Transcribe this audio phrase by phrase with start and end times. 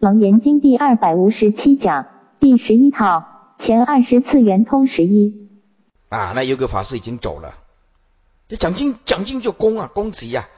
[0.00, 2.06] 楞严经第二百五十七讲
[2.40, 5.50] 第十一套前二十次圆通十一。
[6.08, 7.58] 啊，那有个法师已经走了，
[8.48, 10.48] 这讲经讲经就公啊，公吉呀。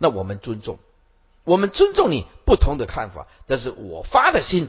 [0.00, 0.78] 那我们尊重，
[1.44, 4.68] 我们尊重你不同的看法，但是我发的心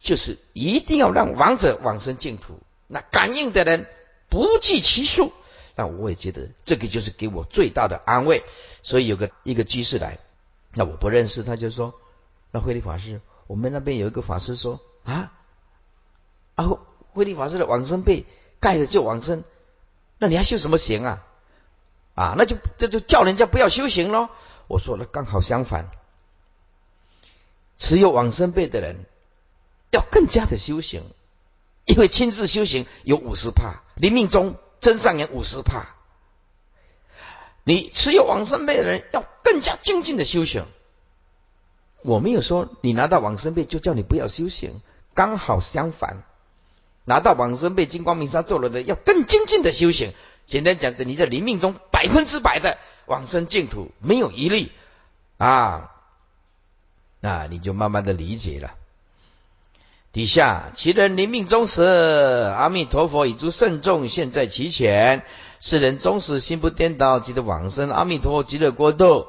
[0.00, 2.58] 就是一定要让王者往生净土。
[2.88, 3.86] 那感应的人
[4.28, 5.30] 不计其数，
[5.76, 8.42] 那我也觉得这个就是给我最大的安慰。
[8.82, 10.18] 所以有个一个居士来，
[10.74, 11.94] 那我不认识，他就说
[12.50, 13.20] ：“那慧理法师，
[13.50, 15.32] 我们那边有一个法师说啊，
[16.54, 16.68] 啊，
[17.10, 18.24] 慧理法师的往生被
[18.60, 19.42] 盖着就往生。”
[20.18, 21.26] 那你还修什么行啊？
[22.14, 24.28] 啊，那就这就叫人家不要修行喽。
[24.68, 25.90] 我说那刚好相反，
[27.76, 29.04] 持有往生辈的人
[29.90, 31.02] 要更加的修行，
[31.86, 35.96] 因为亲自修行有五十帕，临命中真上人五十帕。
[37.64, 40.66] 你持有往生辈的人要更加精进的修行。
[42.02, 44.80] 我没有说你拿到往生被就叫你不要修行，
[45.14, 46.22] 刚好相反。
[47.04, 50.12] 拿到往生被金光明沙做了的，要更精进的修行。
[50.46, 54.70] 简单讲，这你在临命中百分之百的往生净土，没有一例
[55.38, 55.90] 啊，
[57.20, 58.74] 那你就慢慢的理解了。
[60.12, 65.24] 底下其人临命终时，阿弥陀佛以诸圣众现在其前，
[65.60, 69.26] 世人终时心不颠倒，即得往生阿弥陀佛极乐国度。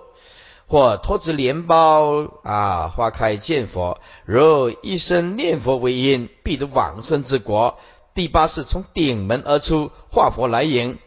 [0.71, 7.77] 或托持莲包啊，花开见佛，如一生念佛为因，必得往生之国。
[8.15, 10.97] 第八是从顶门而出，化佛来迎，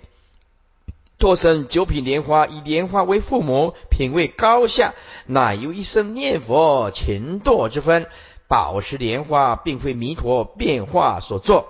[1.18, 4.92] 托生九品莲花，以莲花为父母，品位高下，
[5.24, 8.06] 乃有一生念佛勤惰之分。
[8.46, 11.68] 宝石莲花并非弥陀变化所作，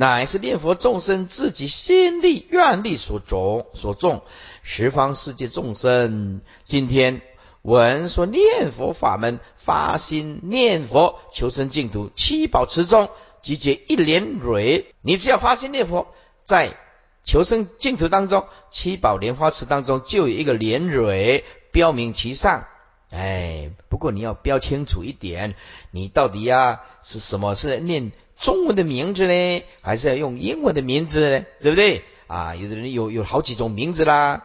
[0.00, 4.22] 乃是念佛众生自己心力愿力所种所种。
[4.62, 7.20] 十方世界众生，今天
[7.62, 13.10] 闻说念佛法门，发心念佛，求生净土，七宝池中
[13.42, 14.86] 集结一莲蕊。
[15.02, 16.06] 你只要发心念佛，
[16.44, 16.76] 在
[17.24, 22.68] 求生净土当中，七宝莲花池当中就有一个莲蕊，标明其上。
[23.10, 25.56] 哎，不过你要标清楚一点，
[25.90, 27.56] 你到底呀是什么？
[27.56, 31.44] 是念中文的名字呢，还是要用英文的名字呢？
[31.60, 32.04] 对不对？
[32.26, 34.44] 啊，有的人有有好几种名字啦。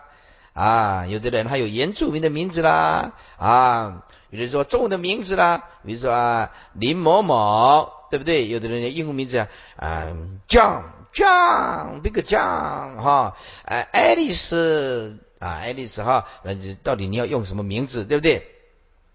[0.54, 8.48] 啊，有的人还有原住民的名字啦，啊，有人说中文的名字啦，比如说啊林某某，对不对？
[8.48, 10.14] 有的人英文名字啊，啊
[10.48, 18.48] John John Big John 哈，哎爱丽丝啊爱丽丝哈，那到底你要用什么名字，对不对？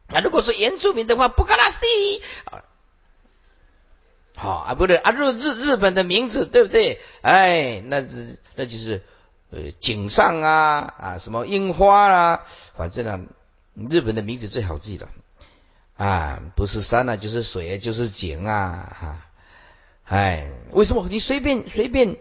[0.09, 1.87] 那如果说原住民的话，布格拉斯
[2.47, 2.65] 啊，
[4.39, 7.01] 好啊，不对啊，日日日本的名字，对不对？
[7.21, 9.03] 哎，那是那就是。
[9.51, 12.45] 呃，井上啊啊，什么樱花啦，
[12.77, 13.21] 反正呢，
[13.89, 15.09] 日本的名字最好记了
[15.97, 18.55] 啊，不是山啊，就是水啊，就是井啊
[19.01, 19.27] 啊，
[20.05, 22.19] 哎，为什么你随便随便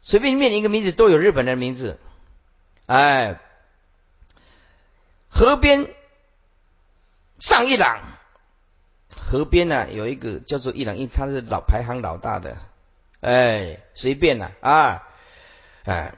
[0.00, 1.98] 随便念一个名字都有日本的名字？
[2.86, 3.40] 哎，
[5.28, 5.92] 河边
[7.40, 8.15] 上一郎，
[9.28, 12.56] 河边呢有一个叫做一郎，因为他是老排行老大的，
[13.20, 15.02] 哎，随便了啊。
[15.84, 16.14] 哎，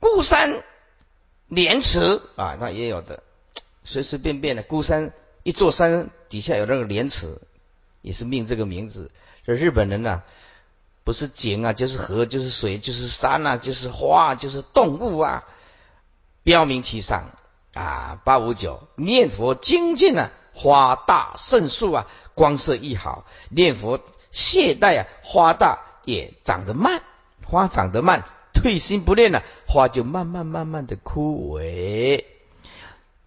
[0.00, 0.62] 孤山
[1.46, 3.22] 莲池啊，那也有的，
[3.82, 5.12] 随随便便的孤山
[5.44, 7.40] 一座山底下有那个莲池，
[8.02, 9.10] 也是命这个名字。
[9.46, 10.22] 这日本人呢，
[11.04, 15.44] 不是井啊，就是河，就是水，就是山啊，就是花，就是动物啊，
[16.42, 17.30] 标明其上
[17.72, 18.20] 啊。
[18.24, 23.24] 八五九念佛精进啊，花大胜树啊，光色亦好。
[23.48, 24.00] 念佛
[24.32, 27.00] 懈怠啊，花大也长得慢，
[27.46, 28.24] 花长得慢。
[28.52, 32.24] 退心不练了，花就慢慢慢慢的枯萎。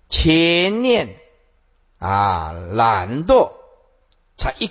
[0.09, 1.15] 前念
[1.99, 3.53] 啊，懒惰，
[4.35, 4.69] 才一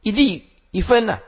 [0.00, 1.18] 一粒一分呢，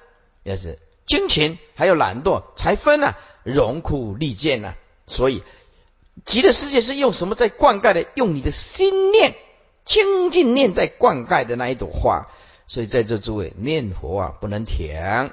[0.43, 4.73] 也是金钱还有懒惰才分呢，荣枯利剑呢。
[5.07, 5.45] 所以
[6.25, 8.07] 极乐世界是用什么在灌溉的？
[8.15, 9.35] 用你的心念
[9.87, 12.27] 清净念在灌溉的那一朵花。
[12.69, 15.31] 所以在这诸位念佛啊，不能停，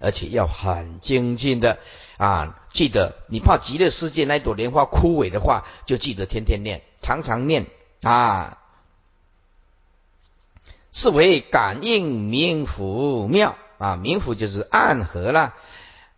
[0.00, 1.78] 而且要很精进的。
[2.16, 7.66] 啊，记得你怕极乐世界那朵莲花枯萎的话，就记得天天念，常常念
[8.02, 8.56] 啊。
[10.92, 15.54] 是为感应冥府妙啊，冥府就是暗合了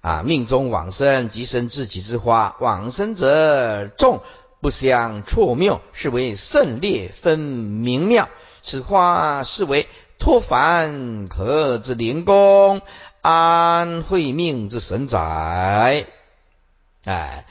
[0.01, 0.23] 啊。
[0.25, 4.23] 命中往生即生自己之花，往生者众
[4.63, 8.31] 不相错谬，是为胜劣分明妙。
[8.63, 9.89] 此花是为
[10.19, 12.81] 脱凡可之灵功。
[13.21, 16.07] 安慧命之神载，
[17.05, 17.47] 哎，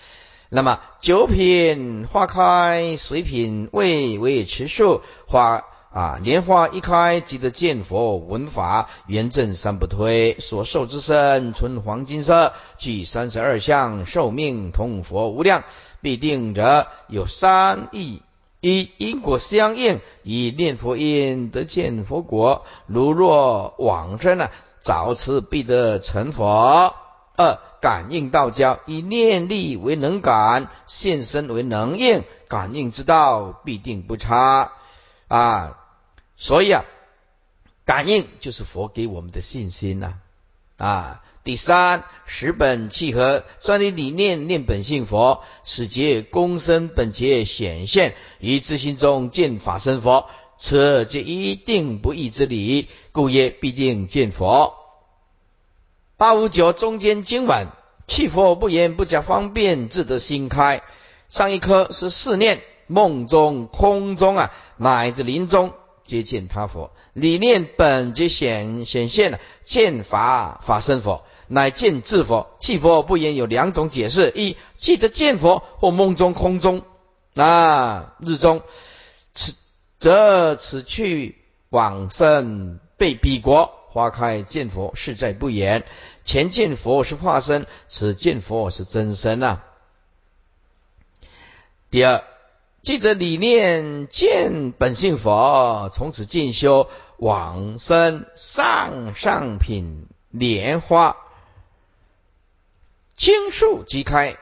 [0.50, 15.64] 那么九品花开，水品味为持数，花啊，莲花一开即得见佛闻法，圆正三不推，所受之身纯黄金色，具三十二相，寿命同佛无量，
[16.01, 18.21] 必定者有三义：
[18.59, 24.50] 一因果相应，以念佛因得见佛果；如若往生呢，
[24.81, 26.95] 早此必得成佛。
[27.38, 34.74] 二感应道交，以念力为能感，现身为能应，感应之道必定不差
[35.27, 35.77] 啊。
[36.36, 36.83] 所以啊，
[37.86, 40.15] 感应就是佛给我们的信心呐
[40.77, 41.24] 啊。
[41.44, 50.30] 第三，十本契合，专利理念念本性佛，使劫功身本劫显现，于自心中见法身佛，
[50.60, 54.76] 此即一定不易之理，故曰必定见佛。
[56.16, 57.70] 八五九中间经文，
[58.08, 60.84] 气佛不言不假方便，自得心开。
[61.28, 65.74] 上一科是四念，梦中空中啊，乃至临终。
[66.03, 72.56] 接见他佛，理念本即显显现了，见法法身佛，乃见智佛。
[72.59, 76.83] 弃佛不言有两种解释：一记得见佛，或梦中空中
[77.36, 78.63] 啊日中，
[79.33, 79.56] 此
[80.00, 81.38] 则此去
[81.69, 85.86] 往生被彼国花开见佛，事在不言。
[86.25, 89.63] 前见佛是化身，此见佛是真身啊。
[91.89, 92.24] 第二。
[92.81, 101.16] 记得理念见本性佛，从此进修往生上上品莲花，
[103.16, 104.36] 经树即开，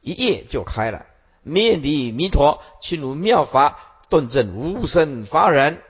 [0.00, 1.06] 一夜就开了。
[1.44, 3.78] 面礼弥陀，亲如妙法，
[4.08, 5.80] 顿证无生法忍。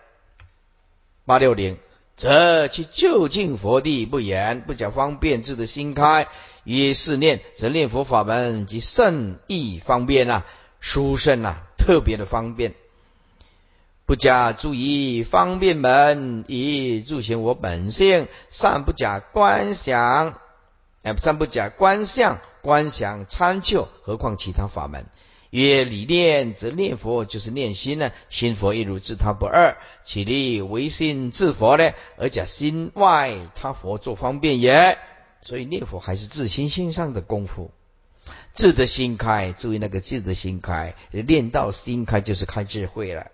[1.24, 1.78] 八六零，
[2.14, 6.28] 则其究竟佛地不言，不讲方便，智的心开，
[6.64, 10.46] 于是念，则念佛法门及甚意方便啊，
[10.80, 11.66] 殊胜啊。
[11.82, 12.74] 特别的方便，
[14.04, 20.38] 不加注意方便门，以助显我本性；善不假观想，
[21.02, 25.06] 哎，善不假观相，观想参就，何况其他法门？
[25.48, 31.92] 曰理念则念佛就是念心呢，心佛亦如自他不二，其力唯心自佛呢？
[32.18, 34.98] 而假心外他佛做方便也。
[35.40, 37.72] 所以念佛还是自心心上的功夫。
[38.54, 43.26] 智的心开，注意那个智的心开，练到心开就是开智慧了。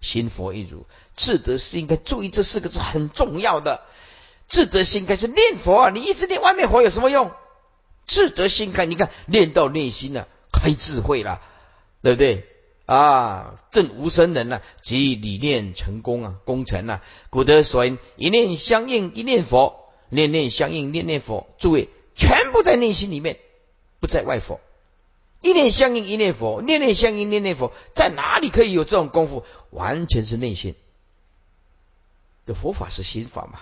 [0.00, 0.86] 心佛一如，
[1.16, 3.82] 智得心开，注意这四个字很重要的。
[4.46, 7.32] 智得心开是念佛啊，你一直念外面佛有什么用？
[8.06, 11.42] 智得心开，你看练到内心了，开智慧了，
[12.02, 12.46] 对不对
[12.86, 13.56] 啊？
[13.70, 17.02] 正无生人呢，即理念成功啊，功成啊。
[17.28, 21.48] 古德所言，一念相应，一念佛；念念相应，念念佛。
[21.58, 23.38] 诸位，全部在内心里面。
[24.00, 24.60] 不在外佛，
[25.40, 29.44] 一念相应一念佛，念念相应念念佛，在哪里可以有这种功夫？
[29.70, 30.74] 完全是内心
[32.46, 33.60] 的佛法是心法嘛？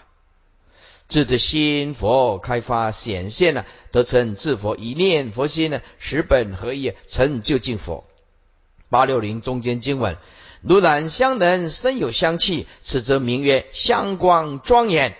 [1.08, 8.04] 智的心佛开发显现了，得成智佛，一念佛心呢，十本合一，成就净佛。
[8.88, 10.16] 八六零中间经文，
[10.62, 15.16] 如染香能身有香气，此则名曰香光庄严。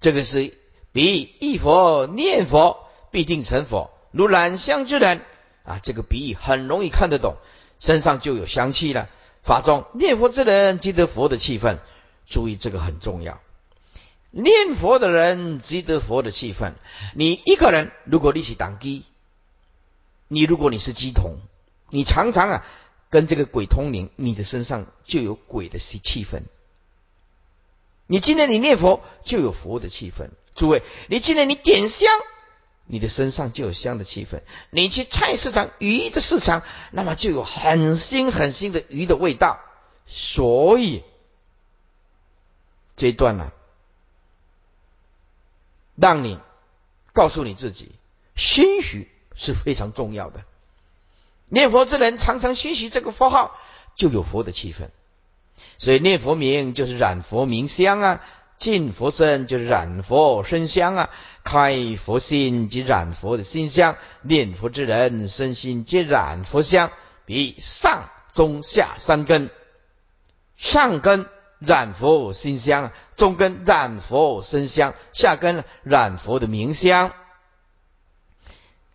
[0.00, 0.52] 这个是
[0.92, 2.87] 比一佛念佛。
[3.10, 5.22] 必定成佛，如染香之人
[5.64, 7.36] 啊，这个比喻很容易看得懂，
[7.78, 9.08] 身上就有香气了。
[9.42, 11.78] 法中念佛之人积得佛的气氛，
[12.26, 13.40] 注意这个很重要。
[14.30, 16.74] 念佛的人积得佛的气氛。
[17.14, 19.04] 你一个人，如果你去当机，
[20.26, 21.38] 你如果你是鸡童，
[21.88, 22.64] 你常常啊
[23.08, 26.42] 跟这个鬼通灵，你的身上就有鬼的气气氛。
[28.06, 30.28] 你今天你念佛就有佛的气氛。
[30.54, 32.08] 诸位，你今天你点香。
[32.90, 34.40] 你的身上就有香的气氛，
[34.70, 39.60] 你去菜市场鱼的市场，那么就有很腥很腥的鱼的味道。
[40.06, 41.04] 所以
[42.96, 43.52] 这一段呢，
[45.96, 46.38] 让你
[47.12, 47.92] 告诉你自己，
[48.34, 50.44] 心许是非常重要的。
[51.48, 53.54] 念佛之人常常心许这个佛号，
[53.96, 54.88] 就有佛的气氛。
[55.76, 58.24] 所以念佛名就是染佛名香啊。
[58.58, 61.10] 净佛身就是染佛身香啊，
[61.44, 66.90] 开佛心即染佛的心香，念佛之人身心皆染佛香，
[67.24, 69.48] 比上中下三根，
[70.56, 71.26] 上根
[71.60, 77.12] 染佛心香，中根染佛身香，下根染佛的名香。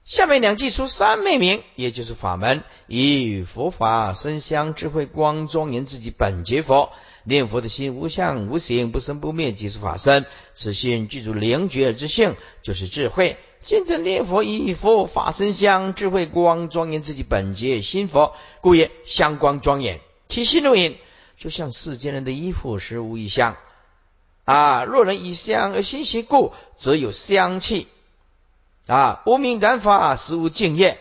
[0.03, 6.91] 下面两句出三昧名，也就是法门，以佛法身香智慧光庄严自己本觉佛。
[7.23, 10.25] 念佛的心无相无形，不生不灭，即是法身。
[10.53, 13.37] 此心具足灵觉之性，就是智慧。
[13.61, 20.01] 现在念佛以佛法身香，智慧光庄严自己本觉心佛，故曰香光庄严。
[20.27, 20.97] 其心如影，
[21.37, 23.55] 就像世间人的衣服，实无一香
[24.43, 24.83] 啊。
[24.83, 27.87] 若人以香而心习故，则有香气
[28.87, 29.21] 啊。
[29.25, 30.99] 无名染法，实无净业。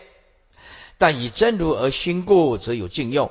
[0.97, 3.29] 但以真如而熏故，则有净用。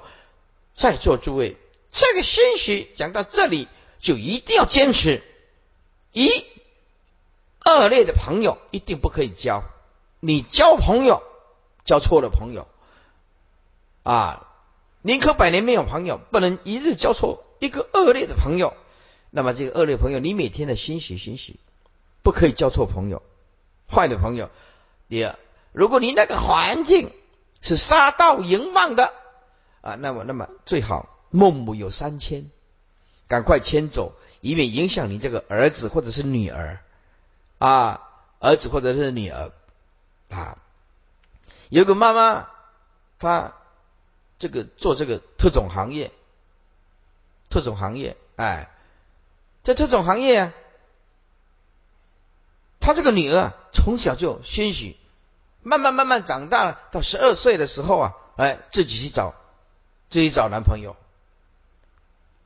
[0.75, 1.57] 在座诸位，
[1.93, 3.69] 这个心学讲到这里，
[4.01, 5.23] 就一定要坚持。
[6.13, 6.29] 一
[7.65, 9.63] 恶劣的朋友一定不可以交，
[10.19, 11.23] 你交朋友
[11.85, 12.67] 交错了朋友
[14.03, 14.49] 啊，
[15.03, 18.75] 宁可百年没有朋友，不能一日交错一个恶劣的朋友。
[19.31, 21.61] 那么这个恶劣朋友，你每天的欣喜欣喜，
[22.23, 23.23] 不可以交错朋友，
[23.91, 24.51] 坏的朋友。
[25.09, 25.39] 第二，
[25.73, 27.13] 如果你那个环境
[27.61, 29.15] 是杀盗淫妄的
[29.83, 32.49] 啊，那么那么最好孟母有三迁，
[33.27, 34.15] 赶快迁走。
[34.41, 36.81] 以免影响你这个儿子或者是女儿
[37.59, 38.11] 啊，
[38.41, 39.53] 儿子或者是女儿
[40.29, 40.59] 啊。
[41.69, 42.49] 有个妈妈，
[43.21, 43.55] 她
[44.41, 46.11] 这个做这个特种行业，
[47.51, 48.69] 特种行业，哎，
[49.63, 50.53] 在特种行业啊，
[52.81, 54.99] 她这个女儿啊从小就欣喜，
[55.63, 59.35] 慢慢慢慢长大了，到十二岁的时候啊，哎，自己去找
[60.11, 60.97] 自己找男朋友，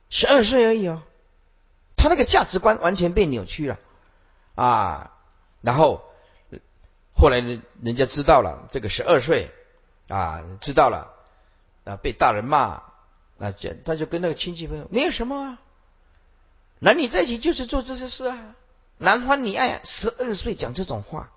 [0.09, 1.03] 十二岁而已哦。
[1.95, 3.79] 他那个价值观完全被扭曲了
[4.53, 5.11] 啊！
[5.61, 6.03] 然后
[7.13, 9.51] 后来人人家知道了，这个十二岁
[10.07, 11.15] 啊，知道了
[11.85, 12.83] 啊，被大人骂，
[13.37, 15.59] 那就他就跟那个亲戚朋友没有什么啊，
[16.77, 18.55] 男女在一起就是做这些事啊，
[18.99, 21.31] 男欢女爱，十二岁讲这种话，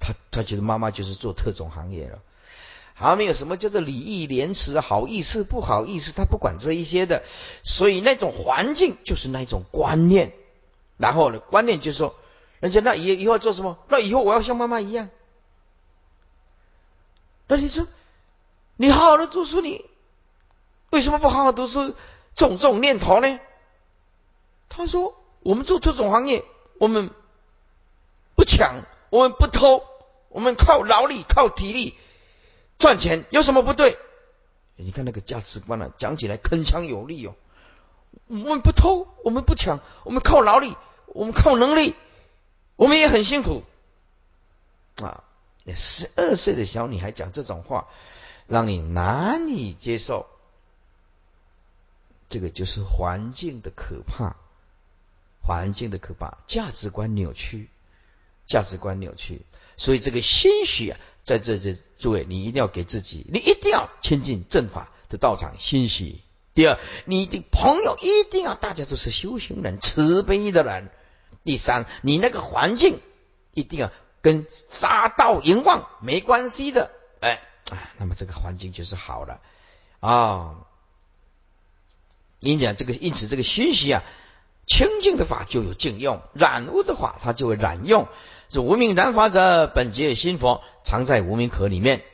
[0.00, 2.22] 他他觉得妈妈就是做特种行业了。
[3.00, 7.22] 还没有什么叫做礼义廉耻、好意思不好意思，他不管这一些的，
[7.64, 10.34] 所以那种环境就是那一种观念。
[10.98, 12.14] 然后呢，观念就是说，
[12.60, 13.78] 人家那以以后做什么？
[13.88, 15.08] 那以后我要像妈妈一样。
[17.48, 17.86] 那你说，
[18.76, 19.86] 你好好的读书，你
[20.90, 21.94] 为什么不好好读书？
[22.36, 23.40] 这种这种念头呢？
[24.68, 26.44] 他说：我们做这种行业，
[26.78, 27.10] 我们
[28.36, 29.82] 不抢，我们不偷，
[30.28, 31.94] 我们靠劳力，靠体力。
[32.80, 33.96] 赚钱有什么不对？
[34.74, 37.36] 你看那个价值观啊，讲起来铿锵有力哦。
[38.26, 41.94] 我们不偷，我们不抢，我们靠劳力，我们靠能力，
[42.76, 43.62] 我们也很辛苦
[44.96, 45.22] 啊。
[45.64, 47.88] 那十二岁的小女孩讲这种话，
[48.46, 50.26] 让你难以接受。
[52.30, 54.36] 这个就是环境的可怕，
[55.42, 57.68] 环境的可怕，价值观扭曲，
[58.46, 59.42] 价值观扭曲。
[59.80, 66.20] 所以这个心许啊，在这这诸位，你一定要给自己，你一定要亲近正法的道场欣喜。
[66.52, 70.90] 第二，你的朋友一定要大家都是修行人、慈悲的人。
[71.44, 73.00] 第三，你那个环境
[73.54, 76.90] 一定要跟杀盗淫妄没关系的。
[77.20, 77.40] 哎，
[77.96, 79.40] 那么这个环境就是好了
[80.00, 80.56] 啊。
[82.40, 84.02] 因讲这个，因此这个熏习啊，
[84.70, 88.06] 清净的法就有净用，染污的法它就会染用。
[88.50, 92.04] 是无名染法者，本觉心佛藏在无名壳里面。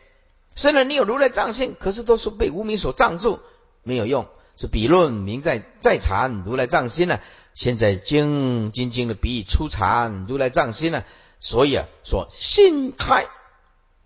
[0.54, 3.40] 虽然你有如来藏性，可是都是被无名所障住，
[3.82, 4.26] 没有用。
[4.56, 7.20] 是比论名在在禅如来藏心呢？
[7.52, 11.04] 现在经经经的比喻出禅如来藏心呢？
[11.40, 13.26] 所以啊，说心开，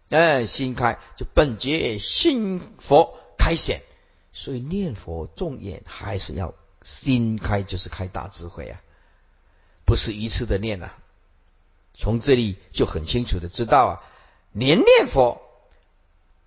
[0.09, 3.83] 哎，心开就本觉心佛开显。
[4.33, 8.81] 所以念佛重眼还是要心开，就是开大智慧啊，
[9.85, 10.97] 不是一次的念啊。
[11.95, 14.03] 从这里就很清楚的知道啊，
[14.53, 15.43] 连念佛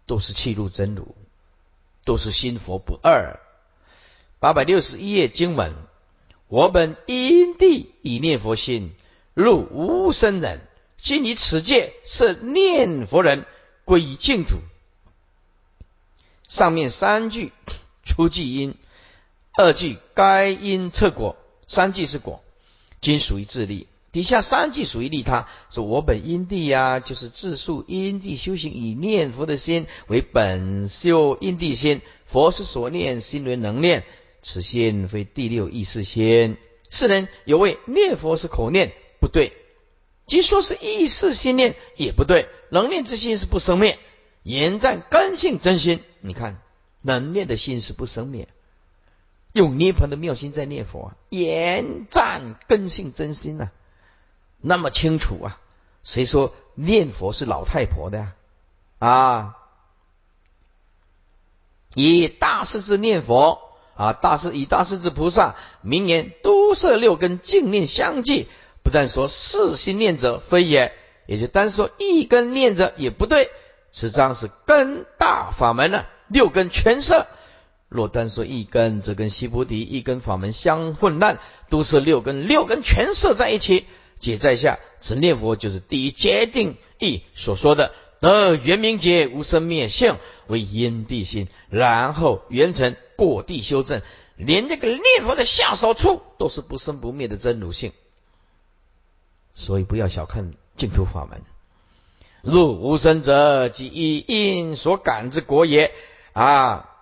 [0.08, 1.16] 都是气入真如，
[2.04, 3.40] 都是心佛不二。
[4.40, 5.74] 八百六十一页经文：
[6.48, 8.96] 我本因地以念佛心
[9.34, 10.62] 入无生人，
[10.98, 13.46] 今以此界是念佛人
[13.86, 14.58] 归净土。
[16.48, 17.54] 上面三句
[18.04, 18.76] 出即因，
[19.56, 22.44] 二句该因测果，三句是果，
[23.02, 23.88] 均属于自利。
[24.12, 32.02] 底下三句属于利他，说我本因地呀，就是自述因地修行，以念佛的心为本修因地心。
[32.26, 34.04] 佛是所念心为能念，
[34.42, 36.58] 此心非第六意识心。
[36.90, 39.52] 世人有谓念佛是口念，不对；
[40.28, 42.48] 即说是意识心念，也不对。
[42.70, 44.00] 能念之心是不生灭，
[44.42, 46.02] 言赞根性真心。
[46.22, 46.60] 你看，
[47.02, 48.48] 能念的心是不生灭，
[49.54, 53.70] 用涅盘的妙心在念佛，言赞根性真心呐。
[54.60, 55.60] 那么清楚啊？
[56.04, 58.34] 谁说念佛是老太婆的呀？
[59.00, 59.58] 啊，
[61.94, 63.60] 以大势至念佛
[63.96, 68.48] 啊，大势以大势至菩萨，明言都摄六根净念相继，
[68.84, 70.94] 不但说四心念者非也，
[71.28, 73.52] 也就单说一根念者也不对。
[73.92, 77.28] 此章是根大法门呢，六根全摄，
[77.94, 83.86] 若单说一根，则跟西菩提一根法门相混乱，都是六根，六根全摄在一起。
[84.20, 94.02] 解在下，此念佛就是第一决定义所说的得圆明劫无生灭性为因地心，然后圆成过地修正，
[94.38, 97.92] 连这个念佛的下手处都是不生不灭的真如性。
[99.54, 101.42] 所以不要小看净土法门。
[102.42, 105.94] 入无生者，即一因所感之果也。
[106.32, 106.93] 啊，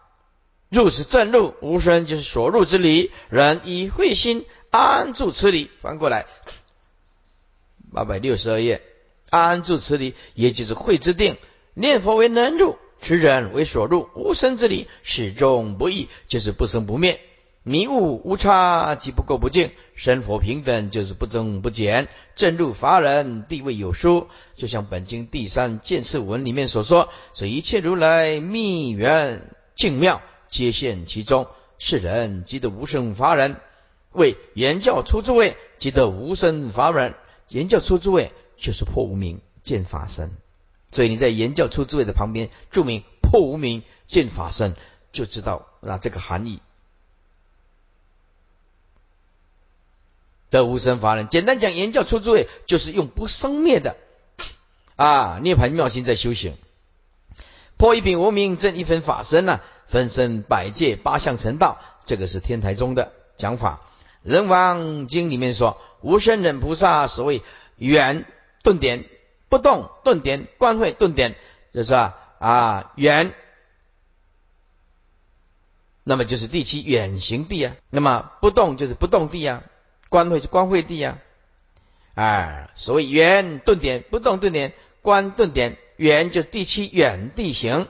[0.72, 3.12] 入此正入，无生就是所入之理。
[3.30, 5.70] 人以慧心安住此理。
[5.82, 6.26] 翻过来。
[7.94, 8.82] 八百六十二页，
[9.30, 11.36] 安住此理，也就是慧之定。
[11.74, 17.20] 念佛为能入，持人为所入，无生之理始终不异，就是不生不灭。
[17.64, 19.72] 迷悟无差，即不垢不净。
[19.94, 22.08] 生佛平等，就是不增不减。
[22.38, 31.48] 正入法人地位有殊，就像本经第三见次文里面所说：所以一切如来密缘净妙，皆现其中。
[31.84, 33.60] 是人即得无生法人，
[34.12, 37.16] 为言教出诸位，即得无生法人。
[37.48, 40.30] 言教出诸位就是破无明见法身，
[40.92, 44.76] 所以你在言教出诸位的旁边注明破无明见法身，
[45.12, 46.62] 就知道那这个含义。
[50.52, 53.98] 得无生法人，简单讲，言教出诸位就是用不生灭的
[54.96, 56.58] 啊涅盘妙心在修行，
[57.78, 59.62] 破一品无明证一分法身呐，
[59.92, 63.82] 分身百界八相成道，这个是天台宗的讲法。
[64.24, 65.80] 人王经里面说。
[66.04, 67.44] 无生忍菩萨所谓
[67.78, 68.26] 圆
[68.64, 69.06] 顿点
[69.50, 71.36] 不动顿点观会顿点，
[71.72, 73.36] 就是啊啊圆，
[76.04, 77.76] 那么就是第七远行地啊。
[77.92, 79.62] 那么不动就是不动地啊，
[80.10, 81.20] 观会就观会地啊。
[82.16, 87.88] 哎，所谓圆顿点不动顿点观顿点，圆就第七远地行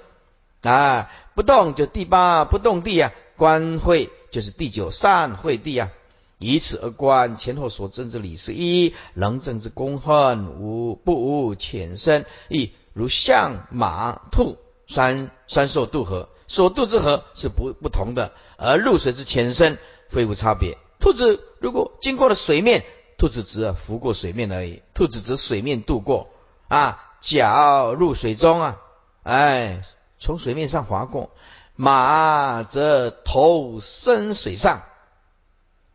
[0.64, 5.90] 啊，不动就第八不动地啊，观会就是第九善会地啊。
[6.38, 19.78] 以此而观前后所证之理是一，能证之功恨无不无浅深，亦如象马兔三三兽渡河，所渡之河是不不同的，而入水之浅深
[20.10, 20.80] 非无差别。
[21.00, 22.86] 兔子如果经过了水面，
[23.20, 26.30] 兔子只浮过水面而已，兔子只水面渡过
[26.68, 28.78] 啊，脚入水中啊，
[29.22, 29.84] 哎，
[30.22, 31.32] 从水面上划过，
[31.76, 34.84] 马则头深水上。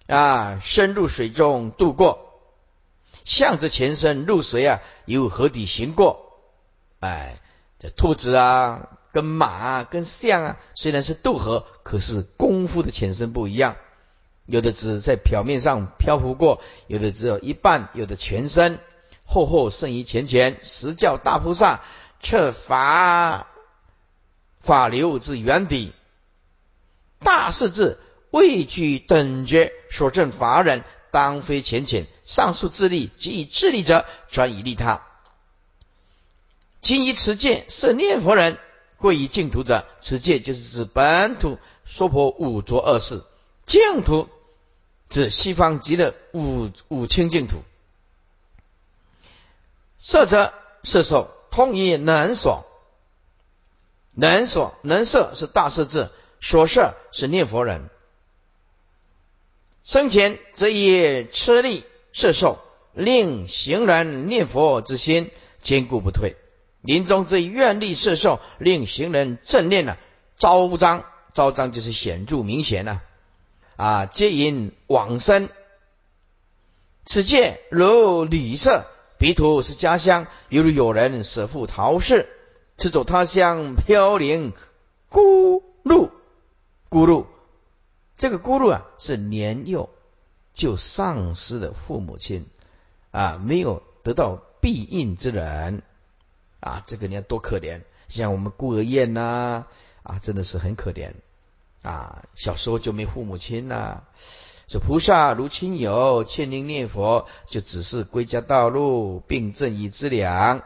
[0.09, 2.41] 啊，深入水中渡过，
[3.25, 6.39] 向着前身入水啊，由河底行过。
[7.01, 7.41] 哎，
[7.81, 13.75] 这兔子啊，跟马啊，跟象啊，虽然是渡河，可是功夫的前身不一样。
[14.45, 18.79] 有的只在表面上漂浮过，有的只有一半，有的全身
[19.25, 20.59] 后后胜于前前。
[20.63, 21.81] 实教大菩萨
[22.21, 23.49] 彻法
[24.67, 25.95] 法流之原底，
[27.21, 27.99] 大势至。
[28.33, 32.07] 畏惧等觉所证法人，当非浅浅。
[32.23, 35.01] 上述自利，及以自利者，转以利他。
[36.83, 38.59] 今以此戒设念佛人，
[38.99, 43.23] 贵以净土者，此戒就是指本土娑婆五浊恶世，
[43.65, 44.29] 净土
[45.09, 47.63] 指西方极乐五五清净土。
[49.99, 50.53] 色者
[50.83, 52.66] 色受，通以能所，
[54.19, 57.91] 能所能色是大摄字，所摄是念佛人。
[59.85, 62.59] 生前则以吃力摄受，
[62.95, 66.35] 令行人念佛之心坚固不退；
[66.81, 69.99] 临终则以愿力摄受，令行人正念呢
[70.39, 73.03] 昭彰，昭彰就是显著明显呢
[73.77, 75.51] 啊，皆因往生。
[77.05, 78.87] 此戒如旅舍，
[79.19, 82.29] 彼土是家乡，犹如有人舍父逃世，
[82.77, 84.53] 此走他乡飘零
[85.09, 86.11] 孤路，
[86.89, 87.27] 孤路。
[88.19, 89.91] 这个孤路啊，是年幼
[90.55, 92.47] 就丧失的父母亲
[93.11, 95.83] 啊，没有得到庇应之人
[96.61, 97.83] 啊，这个你看多可怜！
[98.09, 99.67] 像我们孤儿院呐，
[100.03, 101.13] 啊，真的是很可怜
[101.83, 102.25] 啊。
[102.35, 104.03] 小时候就没父母亲呐，
[104.67, 110.63] 说菩萨如亲友，劝您念佛，就只是归家道路，并正以资粮，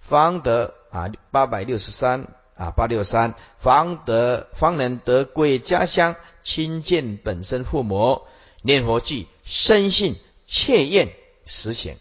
[0.00, 2.26] 方得啊八百六十三。
[2.58, 8.22] 啊，八六三方得方能得归家乡，亲见本身父母，
[8.62, 11.10] 念佛具深信切愿
[11.46, 11.94] 实行。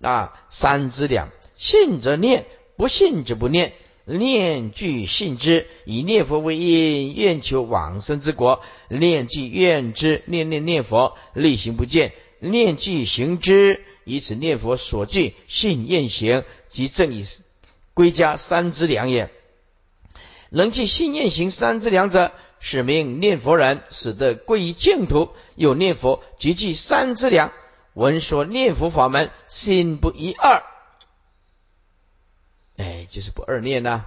[0.00, 2.44] 啊，三之两，信则念，
[2.76, 3.72] 不信则不念。
[4.04, 8.58] 念具信之，以念佛为因，愿求往生之国；
[8.88, 12.12] 念具愿之，念念念佛，力行不见。
[12.40, 17.24] 念具行之，以此念佛所具信愿行，即正以
[17.94, 19.30] 归家三之两也。
[20.50, 25.30] 能具信念行三之两者，是名念佛人，使得归于净土。
[25.54, 27.52] 有念佛，即具三资粮。
[27.94, 30.62] 闻说念佛法门，心不一二。
[32.76, 34.06] 哎，就是不二念呐，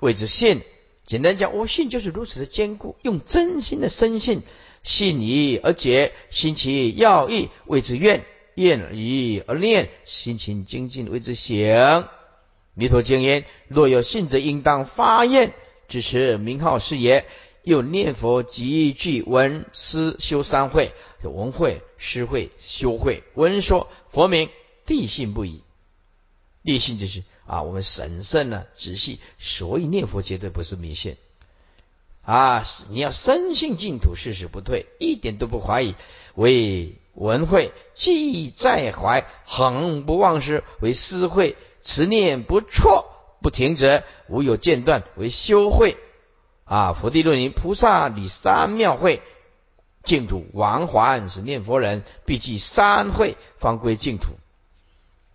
[0.00, 0.62] 谓之信。
[1.06, 4.42] 简单讲，我信就是如此的坚固，用真心的深信，
[4.82, 8.22] 信以而解，心其要义，谓之愿；
[8.54, 12.08] 愿以而念，心情精进，谓之行。
[12.78, 15.54] 弥陀经言：若有信者，应当发愿，
[15.88, 17.24] 支持名号是也。
[17.62, 23.24] 又念佛即具闻思修三会，文会、施会、修会。
[23.34, 24.50] 闻说佛名，
[24.84, 25.62] 地信不疑。
[26.62, 31.16] 地信就是啊，我们审慎呢，仔细，所以念佛绝对不是迷信
[32.22, 32.64] 啊！
[32.90, 35.94] 你要深信净土，誓死不退，一点都不怀疑。
[36.34, 41.56] 为文会，记在怀，恒不忘失；为思会，
[41.86, 43.06] 持念不错，
[43.40, 45.96] 不停止，无有间断；为修会。
[46.64, 46.94] 啊！
[46.94, 49.22] 佛地论云：菩萨与三庙会，
[50.02, 54.32] 净土王还是念佛人，必具三会，方归净土。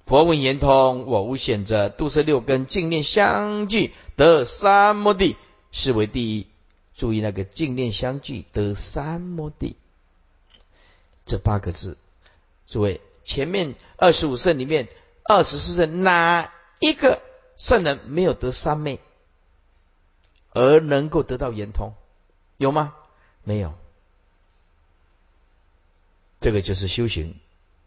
[0.05, 5.37] 佛问言通：我无选择，度是六根净念相聚，得三摩地，
[5.71, 6.47] 是为第一。
[6.97, 9.77] 注意那个净念相聚得三摩地
[11.25, 11.97] 这八个字。
[12.67, 14.89] 诸位，前面二十五圣里面，
[15.23, 17.21] 二十四圣哪一个
[17.57, 18.99] 圣人没有得三昧？
[20.53, 21.93] 而能够得到圆通，
[22.57, 22.93] 有吗？
[23.43, 23.73] 没有。
[26.41, 27.39] 这个就是修行，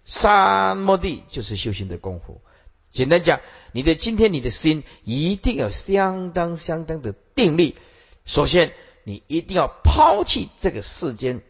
[0.07, 2.41] 三摩地就是修行的功夫。
[2.89, 3.41] 简单讲，
[3.73, 7.77] 你的今天你的心一定要相当相当的定力。
[8.25, 11.43] 首先，你一定要抛弃这个世间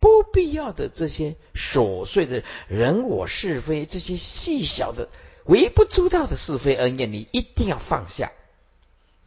[0.00, 5.08] 不必要的这些琐碎的人我是非，这些细小的
[5.44, 8.32] 微不足道的是非恩怨，你一定要放下。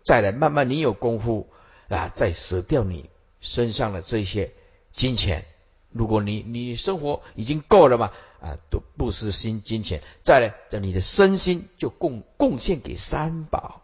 [0.04, 1.50] 再来，慢慢你有功夫
[1.90, 4.52] 啊，再舍掉你身上的这些
[4.92, 5.46] 金钱。
[5.92, 10.02] 如果你你生活已经够了嘛，啊，都不失心金钱。
[10.24, 13.82] 再来，将你的身心就贡贡献给三宝。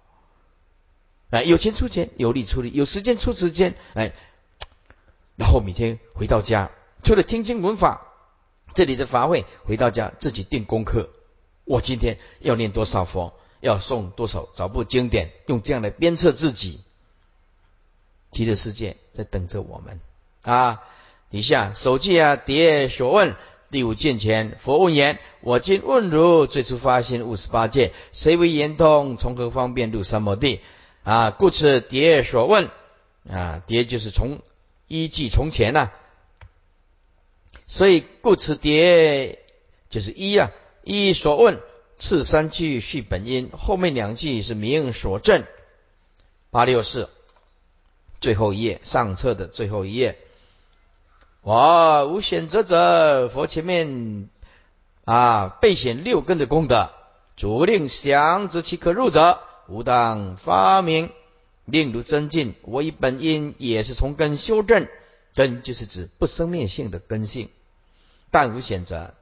[1.30, 3.76] 啊，有钱出钱，有力出力，有时间出时间。
[3.94, 4.14] 哎，
[5.36, 6.72] 然后每天回到家，
[7.08, 8.06] 除了听经闻法，
[8.74, 11.10] 这里的法会，回到家自己定功课。
[11.64, 13.34] 我今天要念多少佛？
[13.62, 16.82] 要诵多少找部经典，用这样来鞭策自己。
[18.30, 20.02] 极乐世界在等着我们
[20.42, 20.84] 啊！
[21.30, 23.38] 底下手记啊，蝶所问
[23.72, 29.16] 第五件前，佛问言：我今问如最初发心五十八界，谁为圆通？
[29.16, 30.60] 从何方便入三摩地？
[31.04, 32.70] 啊，故此蝶所问
[33.30, 34.42] 啊，蝶就是从
[34.90, 35.94] 依据从前呐，
[37.68, 39.40] 所以故此叠
[39.90, 40.52] 就是一啊，
[40.84, 41.60] 一所问。
[42.00, 45.44] 次三句续本因，后面两句是名所证。
[46.52, 47.10] 八六四，
[48.22, 50.20] 最后一页上册的最后一页。
[51.42, 54.30] 我无选择者，佛前面
[55.06, 56.92] 啊备显六根的功德，
[57.36, 61.10] 主令降之其可入者，无当发明，
[61.66, 62.54] 令如增进。
[62.62, 64.88] 我以本因也是从根修正，
[65.34, 67.50] 根就是指不生灭性的根性，
[68.32, 69.14] 但无选择。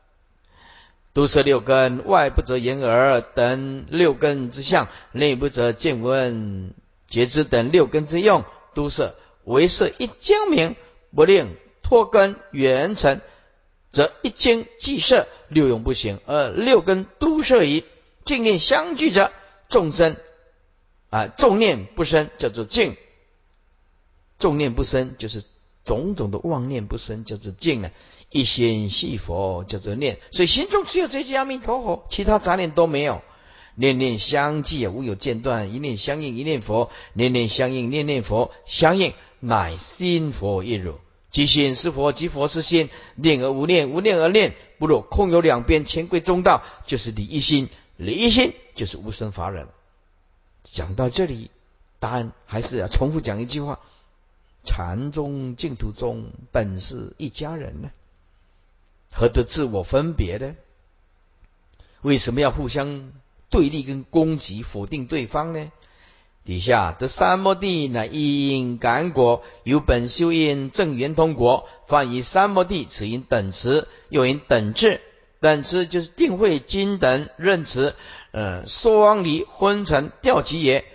[1.13, 6.73] 都摄六根，外不择言耳等六根之相，内不择见闻
[7.07, 8.43] 觉知等六根之用。
[8.73, 9.15] 都摄
[9.45, 10.75] 为摄一精明，
[11.15, 13.21] 不令脱根圆成，
[13.89, 17.85] 则一精即摄六用不行，而六根都摄于
[18.25, 19.31] 净念相聚者，
[19.69, 20.17] 众生
[21.09, 22.95] 啊众念不生，叫做净；
[24.37, 25.45] 众念不生，就是
[25.85, 27.91] 种种的妄念不生，叫做净了。
[28.35, 33.21] 一心系佛叫做念，所以心中只有这句阿弥陀佛，其他杂念都没有。
[33.75, 40.95] 念念相继，无有间断；一念相应，一念佛；念念相应，念念佛相应，乃心佛一如。
[41.29, 42.89] 即心是佛，即佛是心。
[43.15, 47.69] 念而无念，无念而念，不若空有两边，前归中道，就是你一心。
[47.95, 49.69] 你一心就是无生法忍。
[50.63, 51.51] 讲到这里，
[52.01, 53.79] 答案还是要重复讲一句话：
[54.65, 57.91] 禅宗净土宗本是一家人呢。
[59.11, 60.55] 何得自我分别呢？
[62.01, 63.11] 为什么要互相
[63.49, 65.71] 对立跟攻击、否定对方呢？
[66.43, 75.01] 底下得三摩地乃一因感果，有本修因正圆通果，翻译三摩地，此因等持，又因等智。
[75.41, 77.95] 等持就是定慧金等任持，
[78.31, 80.85] 呃，说往离昏沉调集也。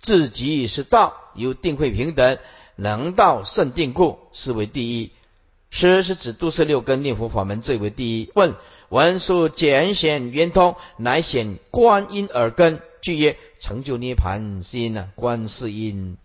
[0.00, 2.38] 自己是道，有定慧平等，
[2.74, 5.12] 能道胜定故，是为第一。
[5.70, 8.30] 师是指度是六根念佛法门最为第一。
[8.34, 8.54] 问
[8.88, 12.82] 文殊简显圆通，乃显观音耳根。
[13.00, 15.08] 句曰：成就涅盘心呢？
[15.14, 16.18] 观世音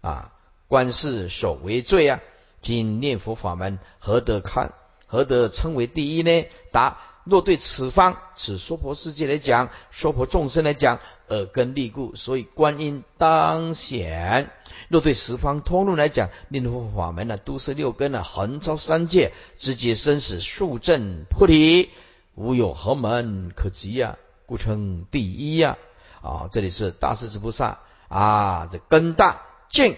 [0.00, 0.32] 啊，
[0.68, 2.20] 观世守为最啊！
[2.62, 4.74] 今念佛法门何得看？
[5.06, 6.46] 何得称为第一呢？
[6.70, 14.46] 答：若对此方此娑婆世界来讲，娑婆众生来讲，耳根利故，所以观音当显；
[14.88, 21.90] 若对十方通路来讲，念佛法门呢，都是六根啊，横超三界，直接生死，速证菩提，
[22.34, 24.18] 无有何门可及呀？
[24.46, 25.78] 故称第一呀！
[26.22, 29.96] 啊，这里是大势至菩萨啊，这根大净，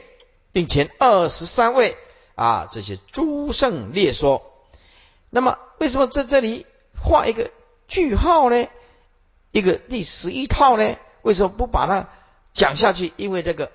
[0.52, 1.96] 并前二十三位
[2.34, 4.52] 啊，这些诸圣列说。
[5.30, 6.64] 那么，为什么在这里
[7.02, 7.50] 画一个
[7.88, 8.68] 句号呢？
[9.50, 10.96] 一个第十一套呢？
[11.22, 12.08] 为什么不把它
[12.52, 13.12] 讲下去？
[13.16, 13.72] 因为这个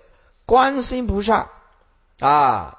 [0.51, 1.49] 观世音菩萨
[2.19, 2.77] 啊，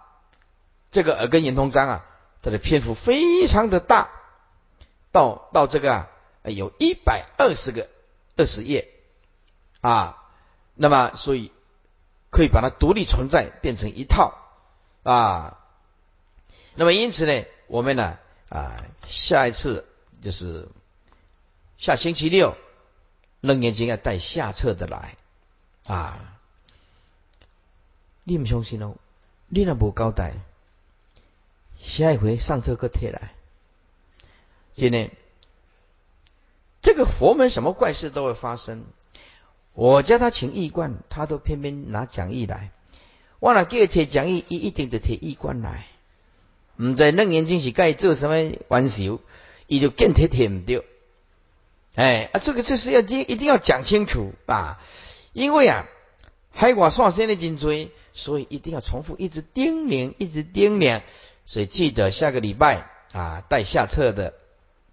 [0.90, 2.04] 这个耳根圆通章啊，
[2.42, 4.10] 它的篇幅非常的大，
[5.10, 6.08] 到到这个啊，
[6.42, 7.88] 有一百二十个
[8.36, 8.92] 二十页
[9.80, 10.18] 啊。
[10.74, 11.50] 那么，所以
[12.28, 14.34] 可以把它独立存在，变成一套
[15.02, 15.58] 啊。
[16.74, 18.18] 那么，因此呢，我们呢？
[18.50, 19.88] 啊，下一次
[20.20, 20.68] 就是
[21.78, 22.54] 下星期六，
[23.40, 25.16] 楞严经要带下册的来
[25.86, 26.18] 啊！
[28.24, 28.96] 你唔相信哦？
[29.48, 30.34] 你那无交代，
[31.78, 33.34] 下一回上册个贴来。
[34.72, 35.10] 今天
[36.80, 38.84] 这个佛门什么怪事都会发生。
[39.74, 42.70] 我叫他请义观，他都偏偏拿讲义来。
[43.40, 45.86] 忘了给贴讲义，一一定得贴义观来。
[46.76, 49.18] 唔在楞严经是该做什么玩笑，
[49.66, 50.82] 伊就更贴贴唔掉。
[51.94, 54.80] 哎啊，这个就是要一一定要讲清楚啊，
[55.32, 55.86] 因为啊，
[56.54, 61.02] 海外上升的颈椎，所以一定要重复，一直叮咛，一直叮咛。
[61.44, 64.34] 所以记得下个礼拜啊，带下册的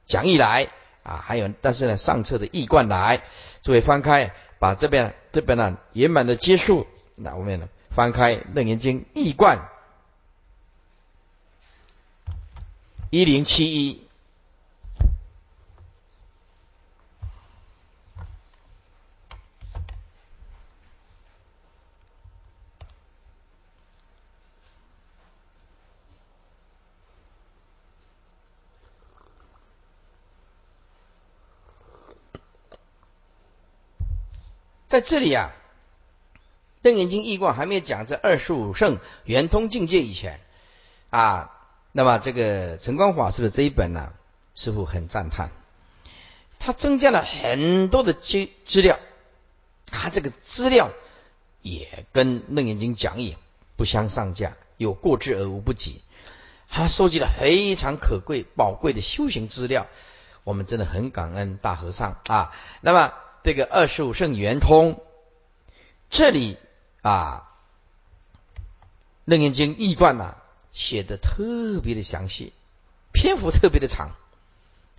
[0.06, 0.70] 讲义来
[1.04, 3.22] 啊，还有但是呢，上册的易观来，
[3.62, 9.70] 诸位翻开，把这边这边呢圆满的结束，那我们呢翻开楞严经易观。
[13.12, 14.04] 一零七一，
[34.90, 35.52] 在这里啊，
[36.82, 40.40] 瞪眼睛易卦还没有讲这二十五圣圆通境界以前
[41.12, 41.52] 啊。
[41.92, 44.12] 那么这个晨光法师的这一本呢，
[44.56, 45.52] 师傅很赞叹，
[46.58, 49.00] 他增加了很多的资资料，
[49.86, 50.90] 他这个资料
[51.62, 53.38] 也跟楞严经讲义
[53.76, 56.02] 不相上下，有过之而无不及。
[56.68, 59.86] 他收集了非常可贵宝贵的修行资料，
[60.44, 62.52] 我们真的很感恩大和尚啊。
[62.82, 65.02] 那么这个二十五圣圆通，
[66.10, 66.58] 这里
[67.02, 67.50] 啊，
[69.26, 70.38] 楞严经义观啊。
[70.72, 72.54] 写的特别的详细，
[73.12, 74.12] 篇幅特别的长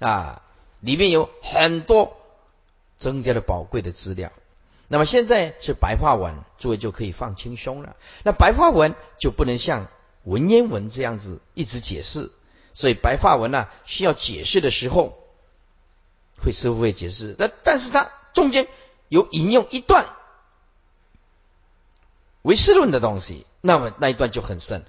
[0.01, 0.43] 啊，
[0.81, 2.17] 里面有很多
[2.99, 4.33] 增加了宝贵的资料。
[4.89, 7.95] 那么现在是白话文，诸位就可以放轻松了。
[8.25, 9.87] 那白话文就不能像
[10.25, 12.33] 文言文这样子一直解释，
[12.75, 15.17] 所以白话文呢需要解释的时候，
[16.43, 17.37] 会师傅会解释。
[17.39, 18.69] 那但是它中间
[19.09, 20.07] 有引用一段
[22.43, 24.85] 唯识论的东西，那么那一段就很深。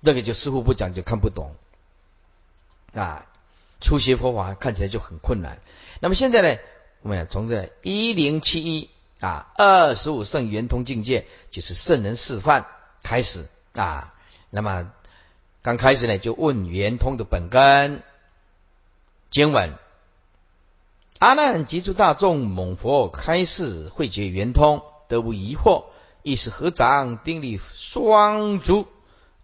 [0.00, 1.56] 那个就似乎不讲就看不懂
[2.94, 3.26] 啊，
[3.80, 5.58] 初学佛法看起来就很困难。
[6.00, 6.60] 那么现在呢，
[7.02, 12.66] 我们从这一零七一啊二十五圣圆通境界，就是圣人示范
[13.02, 14.14] 开始啊。
[14.50, 14.92] 那么
[15.62, 18.02] 刚开始呢，就问圆通的本根
[19.30, 19.74] 经文。
[21.18, 25.86] 阿难及诸大众，猛佛开示慧觉圆通，得无疑惑，
[26.22, 28.86] 亦是合掌定立双足。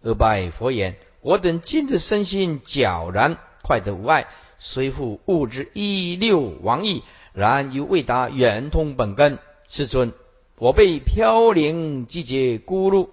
[0.01, 9.37] 而拜佛言：“我等今日身心皎然，快得无碍，虽复物之一六王意，然犹未达圆通本根。
[9.67, 10.13] 世尊，
[10.57, 13.09] 我被飘零季节孤路，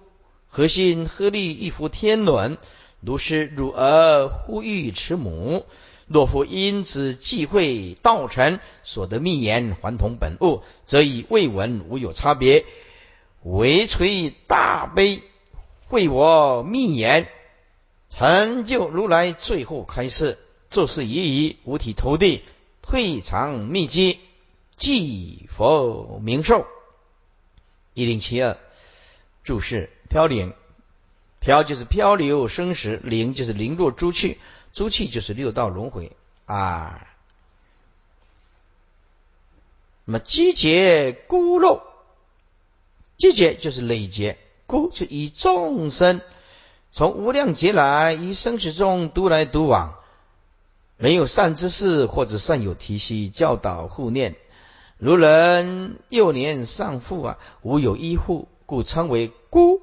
[0.47, 2.57] 何心何力一服天伦？
[3.01, 5.65] 如是汝儿呼吁慈母，
[6.07, 12.65] 若夫因此忌讳道成，所得密言还同本物，则以未闻无有差别，
[13.43, 15.21] 唯垂大悲。”
[15.89, 17.27] 为我密言，
[18.09, 20.39] 成就如来最后开示，
[20.71, 22.41] 做事已矣，五体投地，
[22.81, 24.19] 退藏秘籍，
[24.75, 26.65] 即佛名寿。
[27.93, 28.57] 一零七二
[29.43, 30.53] 注释：飘零，
[31.39, 34.39] 飘就是漂流生死，零就是零落诸趣，
[34.73, 37.07] 诸气就是六道轮回啊。
[40.05, 41.81] 那么积劫孤漏，
[43.15, 44.37] 积劫就是累劫。
[44.65, 46.21] 孤就以众生
[46.91, 49.99] 从无量劫来，一生死中独来独往，
[50.97, 54.35] 没有善知识或者善有提携教导护念，
[54.97, 59.81] 如人幼年丧父啊，无有依护，故称为孤。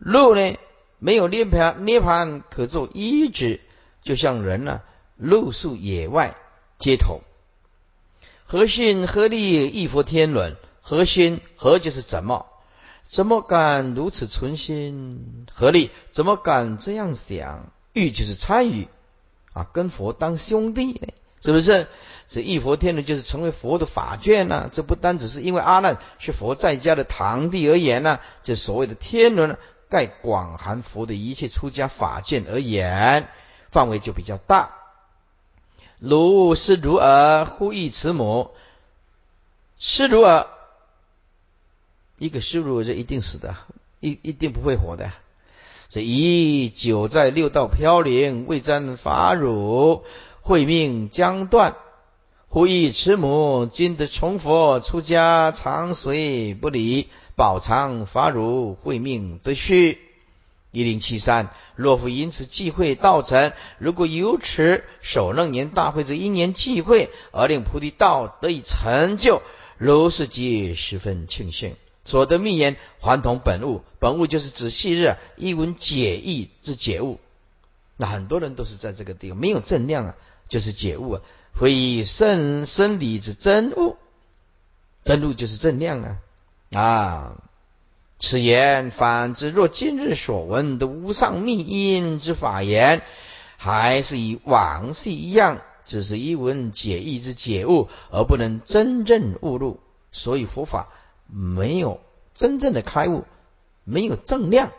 [0.00, 0.58] 陋呢，
[0.98, 3.60] 没有涅盘涅盘可做依止，
[4.02, 4.82] 就像人呢，
[5.16, 6.36] 露宿野外
[6.78, 7.20] 街头。
[8.44, 10.56] 何心何力亦佛天伦？
[10.80, 12.46] 何心何就是怎么？
[13.06, 15.46] 怎么敢如此存心？
[15.52, 17.70] 何力怎么敢这样想？
[17.92, 18.88] 欲就是参与
[19.52, 21.08] 啊，跟佛当兄弟呢？
[21.40, 21.86] 是不是？
[22.26, 24.68] 这一佛天伦就是成为佛的法眷呢。
[24.72, 29.56] 这不单只是因为阿难是佛在家的堂弟而言呢，这所谓的天伦。
[29.90, 33.28] 盖广含佛的一切出家法见而言，
[33.72, 34.76] 范围就比较大。
[35.98, 38.50] 如是如尔，呼吁慈母，
[39.78, 40.46] 是如尔，
[42.18, 43.56] 一个是如这一定死的，
[43.98, 45.10] 一一定不会活的。
[45.88, 50.04] 这以久在六道飘零，未沾法乳，
[50.40, 51.76] 慧命将断。
[52.48, 57.08] 呼吁慈母，今得从佛出家，长随不离。
[57.34, 59.98] 宝藏法乳慧命得续
[60.72, 69.42] 一零七三，若复因此忌讳道成，如果由此首楞年大会这一年忌讳而令菩提道得以成就，
[69.78, 71.76] 如是即十分庆幸。
[72.04, 77.20] 所得密言还同本物，本物就是指昔日一文解义之解物。
[77.96, 80.16] 那很多人都是在这个地方没有正量啊，
[80.48, 81.22] 就是解物啊，
[81.54, 83.96] 非圣生理之真物，
[85.04, 86.18] 真物就是正量啊。
[86.72, 87.42] 啊，
[88.24, 93.02] 此言反之，若今日所闻的无上密因之法言，
[93.56, 99.80] 还是与往昔一样，只是一文解义之解悟，而不能真正悟入。
[100.12, 100.92] 所以佛法
[101.26, 102.00] 没有
[102.32, 103.24] 真正的开悟，
[103.82, 104.70] 没有正量，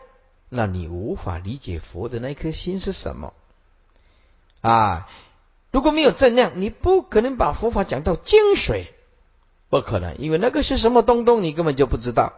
[0.47, 3.33] 那你无法理解佛的那颗心是什么
[4.61, 5.09] 啊！
[5.69, 8.85] 如果没有正量，你不可能把佛法讲到精髓。
[9.69, 12.33] 不可能，因为那个是什么东东，你根本就不知道。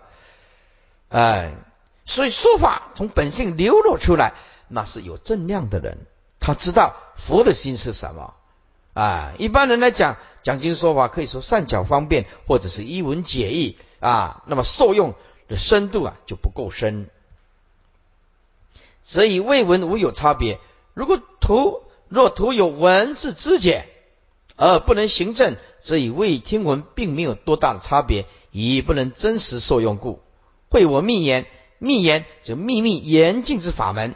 [1.10, 1.54] 哎，
[2.06, 4.34] 所以说法从本性流露出来，
[4.68, 6.06] 那是有正量的人，
[6.39, 8.34] 他知道佛的心是什么。
[8.94, 15.15] 啊，一般人来讲，讲经说法可以说善巧方便，或者是一文解义啊，那么受用
[15.48, 17.10] 的深度啊就不够深。
[19.02, 20.60] 所以未闻无有差别。
[20.94, 23.89] 如果图若图有文字之解。
[24.58, 30.22] 而不能行正，则以未听闻，并没有多大的差别，以不能真实受用故。
[30.76, 31.46] 会我密言，
[31.80, 34.14] 密言就秘密严禁之法门，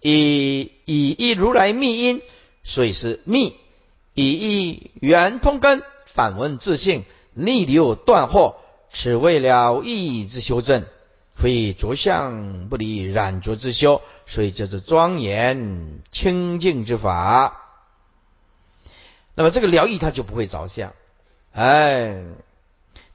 [0.00, 2.22] 以以一如来密因，
[2.62, 3.54] 所以是密；
[4.14, 8.54] 以一圆通根，反问自性，逆流断惑，
[8.92, 10.84] 此为了义之修正，
[11.34, 17.64] 非着相不离染着之修，所以叫做庄严清净之法。
[19.34, 20.92] 那么这个疗愈他就不会着相，
[21.50, 22.22] 哎，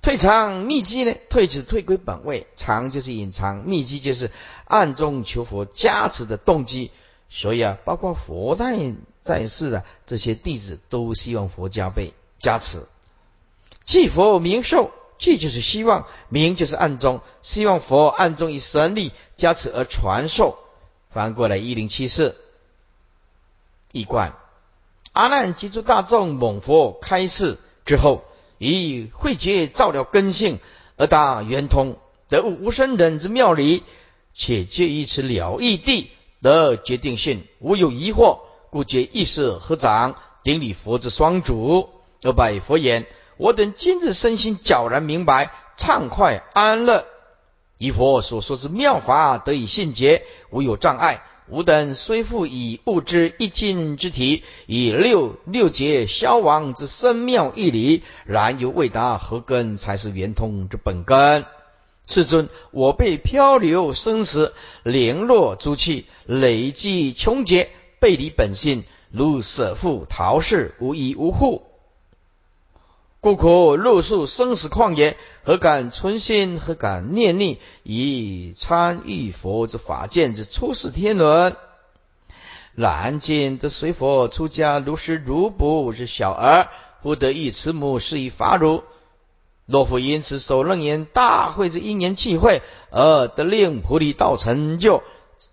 [0.02, 1.16] 退藏秘籍呢？
[1.30, 4.32] 退就是退归本位，藏就是隐藏，秘籍就是
[4.66, 6.92] 暗中求佛加持的动机。
[7.30, 12.88] 所以啊，包括佛在在世的这些弟子，都希望佛加倍加持。
[13.86, 20.58] 祭佛明寿，祭就是希望，明就是暗中，希望佛暗中以神力加持而传授。
[21.12, 22.36] 翻过来一零七四，
[23.92, 24.36] 一贯。
[25.14, 28.24] 阿难及诸大众蒙佛开示之后，
[28.70, 30.60] 以慧觉照了根性，
[30.96, 31.98] 而达圆通，
[32.30, 33.82] 得悟无生忍之妙理，
[34.36, 36.12] 且借以此了义地
[36.44, 41.90] 得决定性，无有疑惑，故皆意识合掌顶礼佛之双足，
[42.22, 47.06] 而拜佛言：“我等今日身心皎然明白，畅快安乐，
[47.80, 61.44] 以佛所说之妙法得以信解，无有障碍。”吾等虽复以物之一经之体，以六六劫消亡之深妙义理，然犹未达何根才是圆通之本根？
[62.08, 64.54] 世尊，我被漂流生死，
[64.84, 67.70] 零落诸气，累积穷劫，
[68.00, 71.64] 背离本性，如舍父逃世，无依无护。
[73.24, 76.60] 故可入宿生死旷野，何敢存心？
[76.60, 77.60] 何敢念力？
[77.84, 81.56] 以参与佛之法见之出世天伦。
[82.74, 86.70] 然今得随佛出家，如是如不是小儿，
[87.04, 88.82] 不得一慈母，是以法如。
[89.68, 95.04] 若复因此受楞严大会之因缘际会，而得令菩提道成就，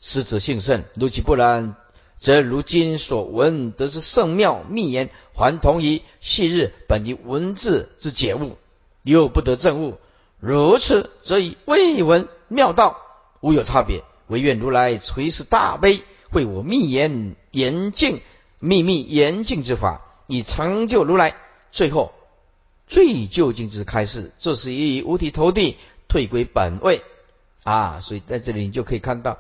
[0.01, 0.87] 师子幸甚。
[0.95, 1.77] 如其不然。
[2.21, 8.57] 则如今所闻得之圣妙密言，还同于昔日本于文字之解悟，
[9.03, 9.99] 又不得正悟。
[10.41, 12.97] 如此，则以未闻妙道
[13.41, 14.03] 无有差别。
[14.27, 18.21] 唯愿如来垂示大悲，会我密言严净、
[18.59, 21.35] 秘密严净之法，以成就如来。
[21.73, 22.13] 最后
[22.87, 25.77] 最究竟之开示，这是以五体投地，
[26.09, 27.03] 退归本位
[27.63, 28.01] 啊！
[28.01, 29.39] 所以在这里你就可以看到，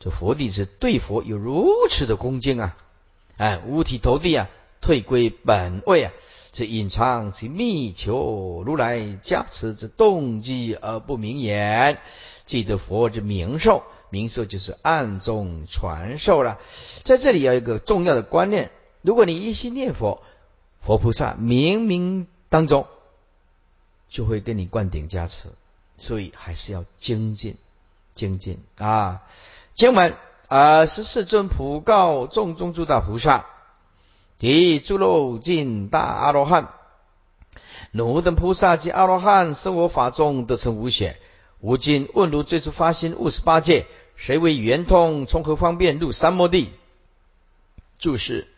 [0.00, 2.76] 这佛弟子对佛有如此的恭敬啊！
[3.36, 4.48] 哎，五体投地啊，
[4.80, 6.12] 退归本位啊！
[6.50, 12.00] 是隐藏其密求如来加持之动机而不明言，
[12.46, 16.58] 记得佛之名寿，名寿就是暗中传授了。
[17.04, 18.72] 在这里有一个重要的观念：
[19.02, 20.22] 如果你一心念佛，
[20.80, 22.86] 佛菩萨冥冥当中
[24.08, 25.50] 就会跟你灌顶加持，
[25.96, 27.56] 所以还是要精进
[28.14, 29.22] 精进啊！
[29.78, 30.16] 经文
[30.48, 33.46] 啊，十四尊普告众中诸大菩萨。
[34.36, 36.72] 即诸漏尽大阿罗汉，
[37.92, 41.16] 汝等菩萨及阿罗汉，生我法中得成无显。
[41.60, 45.26] 吾今问汝最初发心悟十八界，谁为圆通？
[45.26, 46.72] 从何方便入三摩地？
[48.00, 48.48] 注释：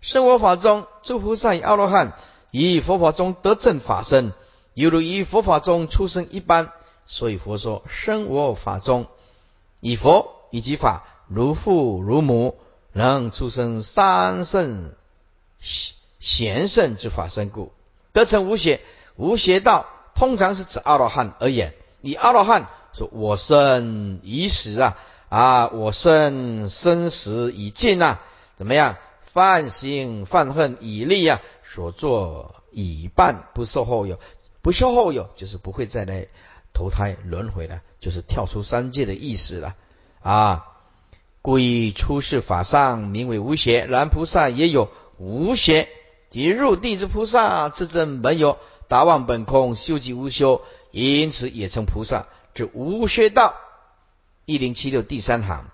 [0.00, 2.14] 生我法中诸菩萨与阿罗汉，
[2.52, 4.32] 以佛法中得正法身，
[4.72, 6.72] 犹如以佛法中出生一般。
[7.04, 9.08] 所以佛说生我法中，
[9.80, 12.56] 以佛以及法如父如母，
[12.92, 14.92] 能出生三圣。
[16.18, 17.72] 贤圣之法身故，
[18.12, 18.80] 得成无邪。
[19.16, 21.74] 无邪道通常是指阿罗汉而言。
[22.02, 24.98] 以阿罗汉说：“我生已死啊
[25.28, 25.68] 啊！
[25.68, 28.20] 我生生死已尽啊！
[28.56, 28.96] 怎么样？
[29.22, 31.40] 犯行犯恨已立啊！
[31.62, 34.18] 所作已办，不受后有，
[34.60, 36.26] 不受后有，就是不会再来
[36.74, 39.74] 投胎轮回了，就是跳出三界的意思了
[40.22, 40.66] 啊！
[41.42, 43.84] 故以出世法上名为无邪。
[43.84, 44.90] 然菩萨也有。”
[45.22, 45.90] 无邪，
[46.30, 48.58] 即入地之菩萨，自证本有，
[48.88, 50.62] 达望本空，修即无修，
[50.92, 53.54] 因此也称菩萨之无学道。
[54.46, 55.66] 一零七六第三行，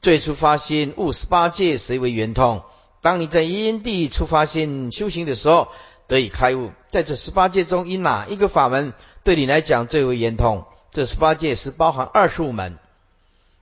[0.00, 2.62] 最初发心悟十八界，谁为圆通？
[3.00, 5.72] 当你在因地出发心修行的时候，
[6.06, 6.70] 得以开悟。
[6.92, 8.92] 在这十八界中，以哪一个法门
[9.24, 10.64] 对你来讲最为圆通？
[10.98, 12.76] 这十八界是包含二十五门，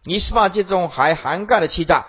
[0.05, 2.07] 你十八界中还涵盖了七大。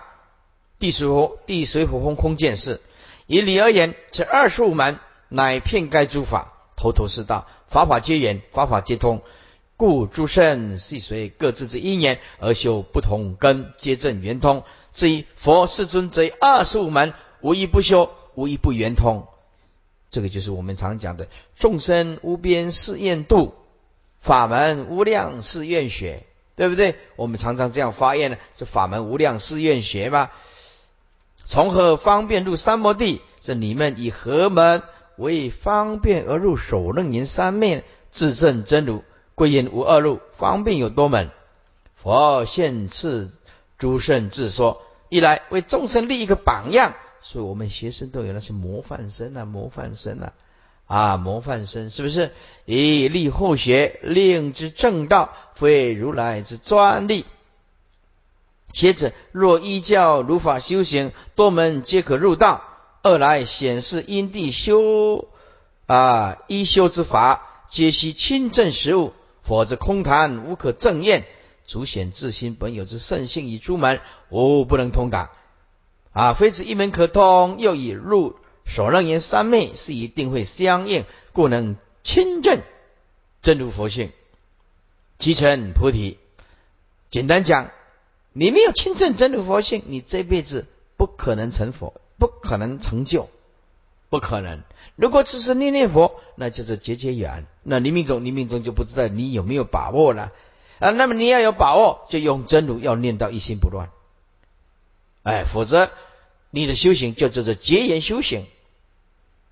[0.78, 2.80] 地水火地水火风空见识，
[3.26, 4.98] 以理而言，这二十五门
[5.28, 9.20] 乃遍盖诸法，头头是道，法法皆圆，法法皆通。
[9.76, 14.64] 故诸圣系随各自之因缘而修不同根，皆正圆通。
[14.94, 17.12] 至于佛世尊，则二十五门
[17.42, 19.26] 无一不修，无一不圆通。
[20.08, 23.52] 这个就是我们常讲的众生无边誓愿度，
[24.20, 26.24] 法门无量誓愿学，
[26.56, 26.96] 对不对？
[27.16, 30.30] 我们常常这样发言呢，这法门无量誓愿学嘛。
[31.44, 33.20] 从何方便入三摩地？
[33.40, 34.82] 这你们以何门
[35.16, 37.84] 为方便而入首楞严三昧？
[38.10, 39.04] 自证真如，
[39.34, 41.30] 归因无二路，方便有多门。
[41.94, 43.30] 佛现赐
[43.76, 50.32] 诸圣自说：一来为众生立一个榜样，所以我们学生都有那些模范生啊，模范生啊，
[50.88, 52.32] 啊，模范生是不是？
[52.64, 57.24] 以立后学，令之正道，非如来之专利。
[58.72, 62.64] 且子，若依教如法修行，多门皆可入道。
[63.02, 65.28] 二来显示因地修
[65.86, 69.12] 啊，依修之法，皆悉亲证实物，
[69.42, 71.26] 否则空谈无可证验。
[71.66, 75.30] 足显自心本有之圣性与诸门，无不能通达。
[76.12, 78.36] 啊，非此一门可通，又以入
[78.68, 82.60] 所楞严三昧，是一定会相应，故能亲证
[83.42, 84.12] 真如佛性，
[85.18, 86.18] 即成菩提。
[87.10, 87.70] 简单讲。
[88.34, 90.66] 你没有亲证真如佛性，你这辈子
[90.96, 93.28] 不可能成佛，不可能成就，
[94.10, 94.62] 不可能。
[94.94, 97.46] 如果只是念念佛，那就是结结缘。
[97.64, 100.30] 那冥冥中，冥冥中就不知道你有没有把握了
[100.78, 100.90] 啊。
[100.90, 103.90] 那么你要有把握，就用真如，要念到一心不乱。
[105.24, 105.90] 哎，否则
[106.50, 108.46] 你的修行就叫做结缘修行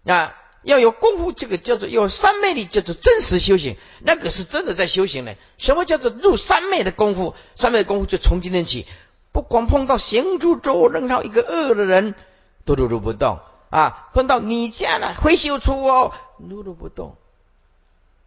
[0.06, 0.34] 啊。
[0.62, 5.36] 要有功夫，这个叫做有三昧力，叫做真实修行，那个是真的在修行呢。
[5.58, 7.36] 什么叫做入三昧的功夫？
[7.54, 8.84] 三昧功夫就从今天起，
[9.30, 12.16] 不光碰到行住坐任何一个恶的人，
[12.64, 13.38] 都如如不动
[13.70, 14.08] 啊。
[14.12, 17.14] 碰到你家的会修出哦，如如不动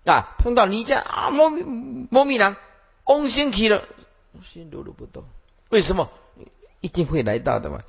[0.05, 0.33] 啊。
[0.37, 2.55] 碰到你家啊，莫莫米郎
[3.03, 3.83] 嗡心起了，
[4.53, 5.25] 心如如不动。
[5.67, 6.09] 为什么？
[6.79, 7.81] 一定会来到的嘛。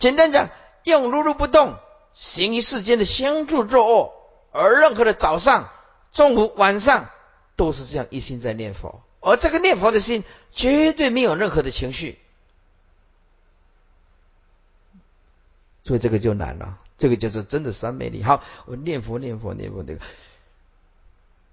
[0.00, 0.48] 简单讲，
[0.82, 1.76] 用如如不动。
[2.16, 4.12] 行于世间的相助作恶，
[4.50, 5.68] 而任何的早上、
[6.12, 7.10] 中午、晚上
[7.56, 12.18] 都是这样一心在念佛，而这个念佛的心绝对没有任何的情绪，
[15.84, 16.78] 所以这个就难了。
[16.96, 18.22] 这个叫做真的三昧力。
[18.22, 20.00] 好，我念佛、念佛、念佛，那个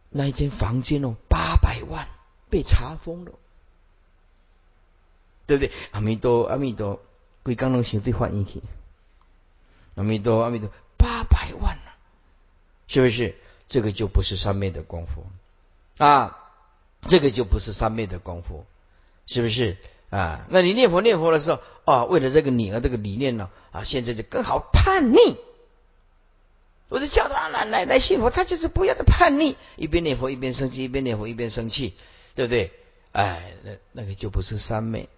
[0.10, 2.08] 那一间房间哦，八百万
[2.50, 3.34] 被查封了，
[5.46, 5.74] 对不对？
[5.92, 7.02] 阿弥陀阿弥陀，
[7.44, 8.64] 归刚能行对换一起。
[9.96, 11.96] 阿弥陀阿弥陀，八百万了，
[12.88, 13.36] 是不是？
[13.70, 15.26] 这个就不是三昧的功夫
[15.98, 16.38] 啊，
[17.08, 18.66] 这个就不是三昧的功夫，
[19.26, 19.78] 是不是
[20.10, 20.46] 啊？
[20.50, 25.18] 那你念佛念佛的时候啊，为了这个你啊这个理念呢啊，现在就更好叛逆。
[26.90, 31.96] 我就叫他来来来信佛，他就是不要的叛逆，一边念佛一边生气，一边念佛一边生气，
[32.36, 32.72] 对不对？
[33.14, 35.10] 哎，那那个就不是三昧。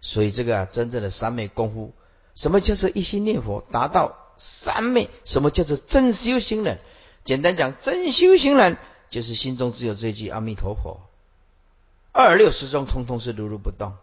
[0.00, 1.92] 所以这个啊，真正的三昧功夫，
[2.34, 5.08] 什么叫做一心念佛达到三昧？
[5.24, 6.78] 什么叫做真修行人？
[7.24, 8.76] 简单讲，真修行人
[9.08, 11.00] 就是心中只有这句阿弥陀佛，
[12.12, 13.94] 二六十中通通是如如不动，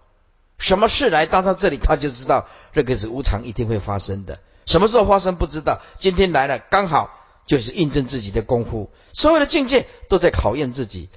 [0.58, 4.40] 什么事来到他这里，他就知道这个是无常，一定会发生的。
[4.66, 7.12] 什么时候发生不知道，今天来了刚好
[7.46, 8.90] 就是印证自己的功夫。
[9.14, 11.10] 所有的境界都在考验自己，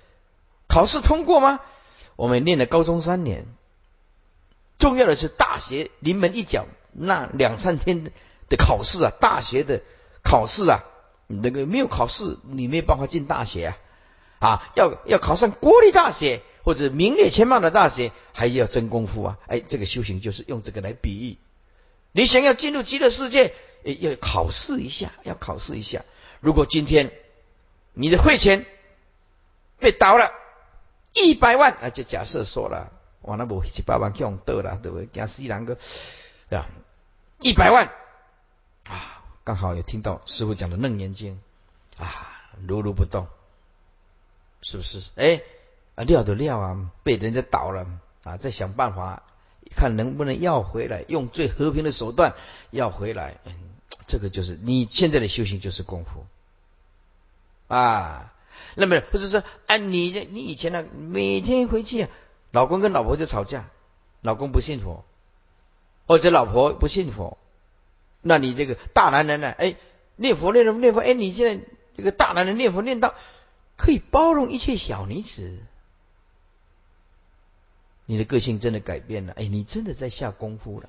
[0.67, 1.61] 考试通过吗？
[2.17, 3.47] 我们念了高中三年，
[4.79, 8.05] 重要的是大学临门一脚，那两三天
[8.49, 9.83] 的考试啊，大学的
[10.23, 10.81] 考试啊，
[11.27, 13.77] 那个没有考试你没有办法进大学啊，
[14.39, 19.39] 啊，要要考上国立大学或者名列前茅的大学，还要真功夫啊！
[19.49, 21.37] 哎，这个修行就是用这个来比喻。
[22.13, 26.05] 你想要进入极乐世界，要考试一下，要考试一下。
[26.41, 27.13] 如果今天
[27.93, 28.65] 你的汇钱
[29.79, 30.31] 被倒了
[31.13, 35.07] 一百万，那就假设说了，我那不七八万用得了，对不对？
[35.13, 35.77] 讲西南个
[36.51, 36.67] 啊，
[37.45, 37.93] 一百万
[38.89, 41.39] 啊，刚好也听到师傅讲的楞严经
[41.99, 43.27] 啊，如如不动，
[44.63, 45.03] 是不是？
[45.17, 45.43] 哎，
[45.95, 47.87] 啊料的料啊，被人家倒了
[48.23, 49.23] 啊，再想办法。
[49.77, 52.35] 看能不能要回来，用最和平的手段
[52.71, 53.39] 要回来。
[53.45, 53.53] 嗯，
[54.07, 56.25] 这个就是你现在的修行就是功夫
[57.69, 58.33] 啊。
[58.75, 62.09] 那么不是说，啊，你你以前呢，每天回去，
[62.53, 63.69] 老公跟老婆就吵架，
[64.23, 65.05] 老公不信佛，
[66.07, 67.39] 或者老婆不信佛，
[68.21, 69.51] 那你这个大男人呢？
[69.51, 69.77] 哎，
[70.17, 71.65] 念佛念佛念佛，哎，你现在
[71.97, 73.15] 这个大男人念佛念到
[73.77, 75.59] 可以包容一切小女子。
[78.07, 80.89] 你的个性真的改变了，哎，你真的在下功夫了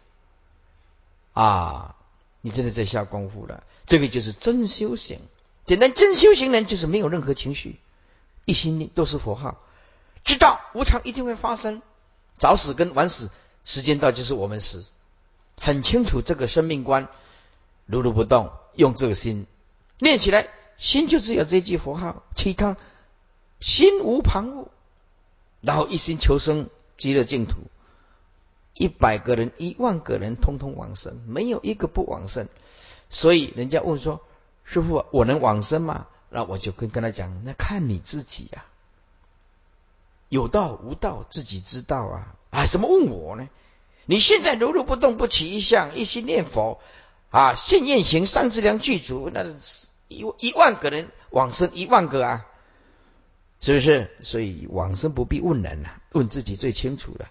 [1.32, 1.96] 啊！
[2.42, 5.20] 你真的在下功夫了，这个就是真修行。
[5.66, 7.80] 简单，真修行人就是没有任何情绪，
[8.46, 9.58] 一心都是佛号，
[10.24, 11.82] 知道无常一定会发生，
[12.38, 13.32] 早死跟晚死，
[13.64, 14.86] 时间到就是我们死，
[15.58, 17.08] 很清楚这个生命观，
[17.86, 19.48] 如如不动，用这个心
[20.00, 20.48] 念起来，
[20.78, 22.78] 心就只有这句佛号，其他
[23.60, 24.68] 心无旁骛，
[25.62, 26.70] 然后一心求生。
[26.98, 27.58] 极乐净土，
[28.74, 32.48] 一百个人、一万个人，通通往生，没有一个不往生。
[33.10, 34.22] 所以人家问说
[34.64, 38.64] ：“师傅，我能往生吗？”那我就跟跟他讲：“那看你自己呀，
[40.30, 42.38] 有道无道，自己知道啊。
[42.50, 43.50] 啊，怎么问我呢？
[44.06, 46.80] 你现在如如不动，不起一相，一心念佛
[47.30, 49.46] 啊，信愿行，三资粮具足，那
[50.08, 52.46] 一一万个人往生，一万个啊。”
[53.62, 54.12] 是不是？
[54.22, 57.26] 所以往生不必问人呐，问自己最清楚的。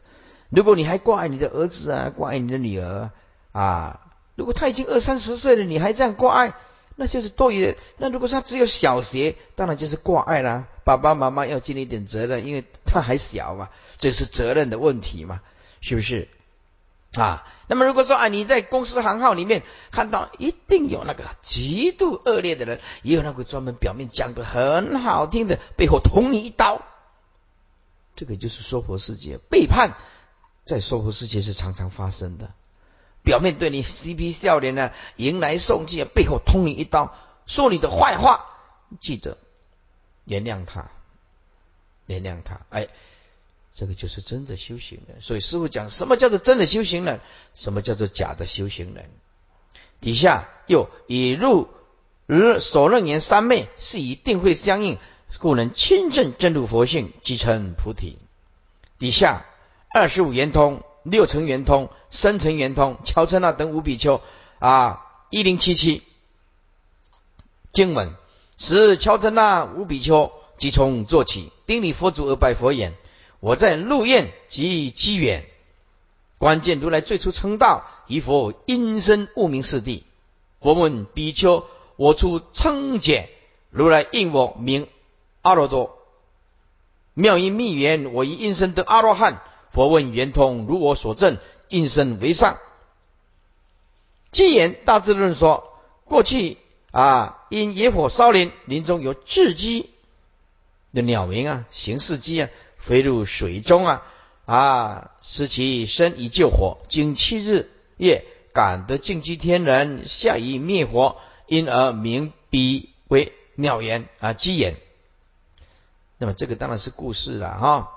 [0.49, 3.11] 如果你还挂碍你的儿子啊，挂碍你的女儿
[3.53, 4.01] 啊，
[4.35, 6.55] 如果他已经二三十岁了，你还这样挂碍，
[6.97, 7.77] 那就是多余的。
[7.99, 10.67] 那如果他只有小学，当然就是挂碍啦。
[10.83, 13.69] 爸爸妈妈要尽一点责任，因为他还小嘛，
[13.99, 15.41] 这是责任的问题嘛，
[15.81, 16.29] 是不是？
[17.17, 19.63] 啊，那么如果说啊，你在公司行号里面
[19.93, 26.83] 看到一定有那个极度恶劣的人，也有那个专门表面讲的很好听的，背后捅你一刀，
[28.17, 29.97] 这个就是娑婆世界背叛，
[30.65, 32.51] 在娑婆世界是常常发生的。
[33.23, 37.15] 表面对你嬉皮笑脸的迎来送去，背后捅你一刀，
[37.47, 38.45] 说你的坏话，
[39.01, 39.39] 记得
[40.25, 40.91] 原谅他，
[42.07, 42.89] 原谅他，哎。
[43.75, 47.21] 这个就是真的修行人，所以师傅讲什么叫做真的修行人，
[47.55, 49.11] 什么叫做假的修行人。
[50.01, 51.69] 底下又以入
[52.29, 54.99] 而所论言三昧是以定会相应，
[55.41, 58.17] 故能亲证真如佛性，即成菩提。
[58.99, 59.45] 底下
[59.93, 64.21] 二十五圆通、六层圆通、深层圆通、乔称那等五比丘
[64.61, 66.05] 啊，一零七七
[67.73, 68.15] 经文，
[68.57, 72.95] 使乔称那五比丘即从做起，顶礼佛祖而拜佛言。
[73.45, 75.45] 我在入院及机缘，
[76.39, 80.03] 关键如来最初称道，以佛因身悟名四谛。
[80.63, 81.67] 佛问比丘：
[81.97, 83.29] 我出称解，
[83.69, 84.89] 如来应我名
[85.43, 85.99] 阿罗多。
[87.13, 89.43] 妙音密缘，我以因身得阿罗汉。
[89.69, 91.37] 佛问圆通，如我所证，
[91.69, 92.57] 应身为上。
[94.31, 95.71] 机缘大智论说：
[96.07, 96.57] 过去
[96.93, 99.91] 啊，因野火烧林，林中有雉鸡
[100.95, 102.49] 的鸟鸣啊，形似鸡啊，
[102.85, 104.03] 飞入水中啊，
[104.45, 111.17] 啊，使其身以救火，经七日夜，感得净居天人，下以灭火，
[111.47, 114.77] 因而名彼为鸟言啊，鸡言。
[116.19, 117.89] 那么这个当然是故事了哈。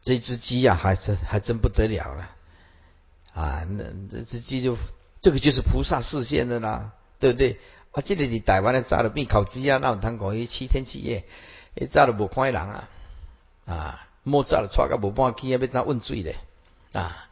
[0.00, 2.30] 这只鸡呀，还真还真不得了了
[3.34, 3.66] 啊！
[3.68, 4.76] 那这只鸡就
[5.20, 7.58] 这个就是菩萨视线的啦，对不对？
[7.90, 11.24] 啊，这里是台湾的炸的变烤鸡啊，那我谈讲伊七天七夜，
[11.78, 12.88] 伊炸的无看人啊
[13.66, 14.06] 啊！
[14.22, 16.34] 莫炸了，错个无半起，要怎问罪的
[16.92, 17.28] 啊？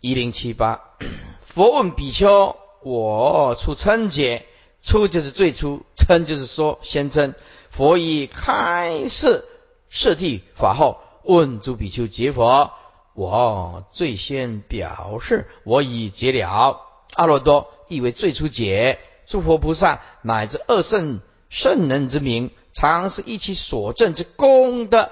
[0.00, 0.80] 一零七八，
[1.46, 4.46] 佛问比丘：我出称解，
[4.82, 7.34] 出就是最初，称就是说先称。
[7.70, 9.46] 佛以开示
[9.88, 10.98] 示谛法后。
[11.24, 12.72] 问诸比丘解佛，
[13.14, 16.82] 我最先表示，我已解了。
[17.14, 18.98] 阿罗多意为最初解。
[19.24, 21.20] 诸佛菩萨乃至二圣
[21.52, 25.10] 圣人之名，常是依其所证之功德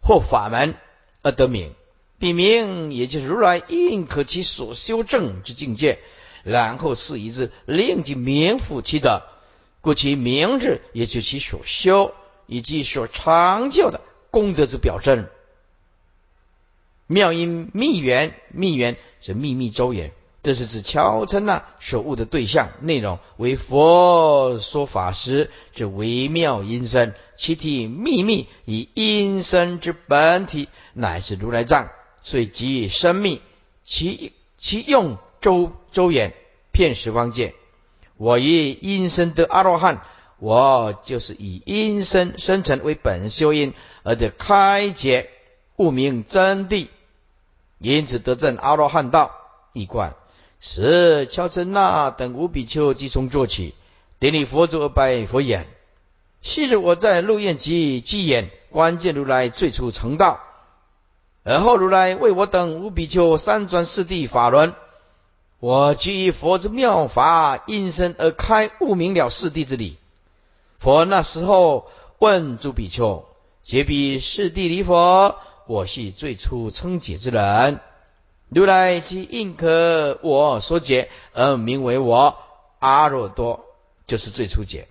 [0.00, 0.76] 或法门
[1.20, 1.74] 而得名。
[2.18, 5.98] 彼名也就是如来应可其所修正之境界，
[6.42, 9.22] 然后是以之令其名复其德，
[9.82, 12.14] 故其名字也就其所修
[12.46, 14.00] 以及所成就的。
[14.30, 15.28] 功德之表征，
[17.06, 20.12] 妙音密缘，密缘是秘密周延，
[20.44, 31.88] 这是指乔称呐所悟的对象内容为佛说法时之微妙音声，其体秘密以音声之本体乃是如来藏，
[32.22, 33.40] 所以即生命，
[33.84, 36.32] 其其用周周远
[36.70, 37.54] 遍十方界。
[38.16, 40.04] 我以音声得阿罗汉。
[40.40, 43.72] 我就是以音声生成为本修因
[44.02, 45.30] 而得开解
[45.76, 46.88] 悟明真谛，
[47.78, 49.30] 因此得证阿罗汉道
[49.72, 50.14] 一贯。
[50.66, 53.74] 是乔真那等五比丘即从做起，
[54.18, 55.66] 顶礼佛祖而拜佛言：
[56.40, 60.40] 昔日我在鹿苑集祭眼，观见如来最初成道，
[61.42, 64.74] 而后如来为我等五比丘三转四谛法轮，
[65.60, 69.98] 我即以佛之妙法因身而开悟明了四谛之理。
[70.78, 73.26] 佛那时候问诸比丘
[73.62, 75.36] ：“解彼四谛离佛，
[75.66, 77.80] 我系最初称解之人。
[78.48, 82.36] 如来即应可我所解，而名为我
[82.78, 83.64] 阿若多，
[84.06, 84.88] 就是最初解。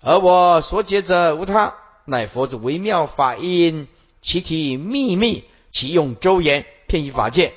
[0.00, 3.88] 而我所解者无他，乃佛之微妙法音，
[4.20, 7.54] 其体秘密，其用周延，偏于法界。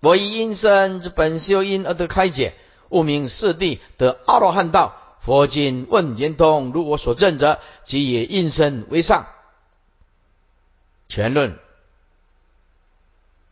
[0.00, 2.54] 我以因身之本修因而得开解，
[2.88, 9.26] 悟明四谛，得阿罗汉道。”佛经问圆通，如我所证者，即以因身为上。
[11.10, 11.58] 全论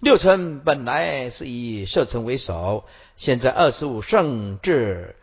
[0.00, 2.84] 六尘本来是以色尘为首，
[3.16, 5.16] 现在二十五圣智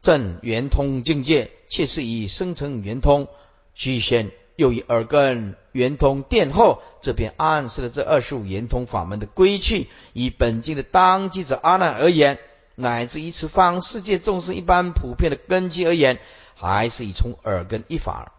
[0.00, 3.28] 正圆通境界，却是以生成圆通
[3.74, 9.88] 居先，又以耳根圆通殿后，这便暗示了这二十五圆通法门的归去。
[10.14, 12.38] 以本经的当机者阿难而言。
[12.76, 16.18] 乃至于此方世界众生一般普遍的根基而言，
[16.56, 18.32] 还是以从耳根一法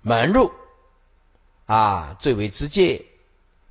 [0.00, 0.52] 门入
[1.66, 3.04] 啊最为直接、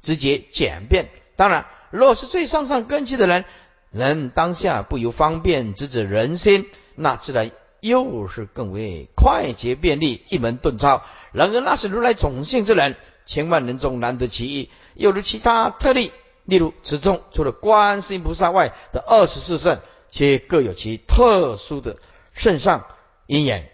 [0.06, 1.10] 直接简便。
[1.36, 3.44] 当然，若是最上上根基的人，
[3.90, 7.50] 人当下不由方便直指人心，那自然
[7.80, 11.02] 又是更为快捷便利，一门顿超。
[11.32, 12.96] 然而，那是如来种性之人，
[13.26, 16.12] 千万人中难得其一，又如其他特例。
[16.44, 19.80] 例如，此中除了观世音菩萨外的二十四圣，
[20.12, 21.98] 皆各有其特殊的
[22.36, 22.86] 圣上
[23.26, 23.72] 因缘。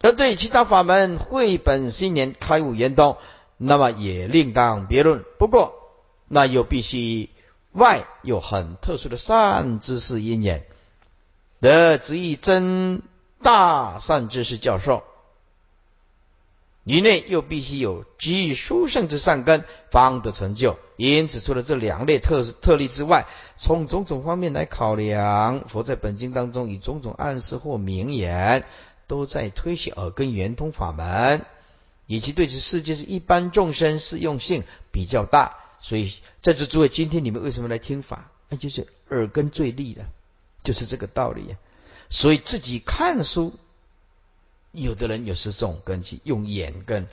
[0.00, 3.18] 而对其他法门会本新年开悟圆通，
[3.64, 5.24] 那么也另当别论。
[5.38, 5.74] 不过，
[6.28, 7.30] 那又必须
[7.72, 10.66] 外有很特殊的善知识因缘，
[11.60, 13.02] 得执意真
[13.42, 15.04] 大善知识教授。
[16.84, 20.80] 以内又必须有极殊胜之善根，方得成就。
[20.96, 28.64] 因此，除了这两类特特例之外，从种种方面来考量，佛在本经当中以种种暗示或名言，
[29.06, 31.44] 都在推行耳根圆通法门，
[32.06, 35.58] 以及对此世界是一般众生适用性比较大。
[35.80, 38.30] 所以，在座诸位，今天你们为什么来听法？
[38.48, 40.04] 那就是耳根最利的，
[40.62, 41.56] 就是这个道理。
[42.10, 43.54] 所以自己看书。
[44.74, 47.06] 有的人有时这种根基用眼根，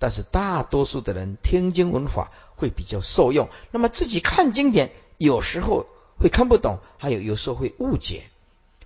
[0.00, 3.50] 但是大多数的人听经闻法会比较受用。
[3.70, 5.86] 那么自己看经典，有时候
[6.18, 8.24] 会看不懂，还有有时候会误解。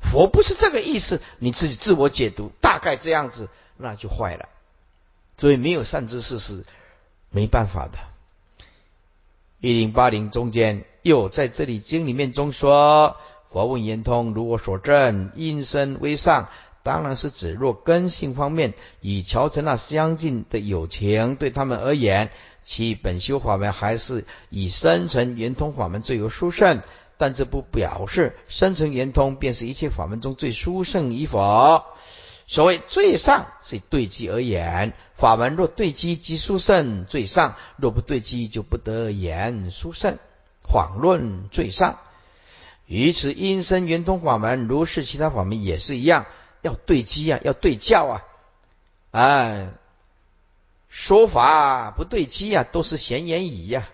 [0.03, 3.49] 佛不是这个意思，你自己自我解读，大概这样子，
[3.79, 4.51] 那就坏了。
[5.39, 6.67] 所以没有善知识是
[7.31, 7.99] 没办法的。
[9.61, 10.85] 一零八零中间。
[11.03, 13.17] 又在这里经里面中说
[13.49, 16.49] ：“佛问圆通，如我所证，因身为上。”
[16.83, 22.31] 当然是指若根性方面与乔成那相近的友情，对他们而言，
[22.63, 26.83] 其本修法门还是以生成圆通法门最为殊胜。
[27.17, 31.85] 但这不表示生成圆通便是一切法门中最殊胜与否。
[32.51, 40.17] 所谓最上是对机而言，法门若对机即殊胜最上，若不对机就不得言殊胜。
[40.63, 41.99] 谎论最上，
[42.87, 46.25] 于此因生圆通法门，如是其他法门也是一样，
[46.63, 48.25] 要对机啊，要对教啊，
[49.11, 49.71] 哎，
[50.89, 53.87] 说法不对机啊，都是闲言语呀。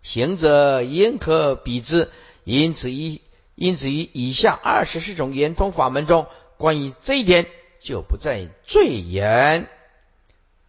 [0.00, 2.10] 行者应可比之，
[2.44, 3.20] 因此一
[3.56, 6.26] 因此于以下二十四种圆通法门中。
[6.58, 7.46] 关于这一点，
[7.80, 9.68] 就不再赘言。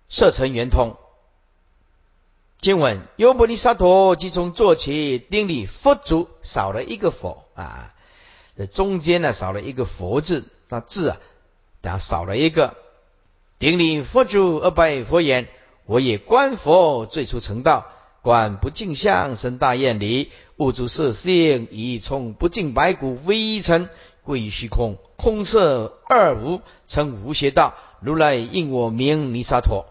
[0.07, 0.95] 色成圆通。
[2.61, 7.93] 经文：优婆尼沙陀即从做起，丁里佛足少了一个佛啊，
[8.57, 11.17] 这中间呢少了一个佛字，那字啊，
[11.81, 12.75] 等下少了一个。
[13.59, 15.47] 顶礼佛祖而拜佛言：
[15.85, 17.85] 我也观佛最初成道，
[18.21, 23.89] 观不净相生大愿离，物诸色性以从不净白骨微尘。
[24.29, 27.73] 位于虚空，空色二无，称无邪道。
[27.99, 29.87] 如来应我名弥沙陀，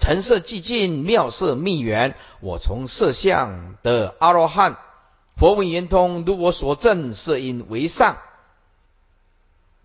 [0.00, 2.16] 尘色寂静，妙色密缘。
[2.40, 4.76] 我从色相得阿罗汉。
[5.36, 8.18] 佛闻圆通，如我所证，色因为上。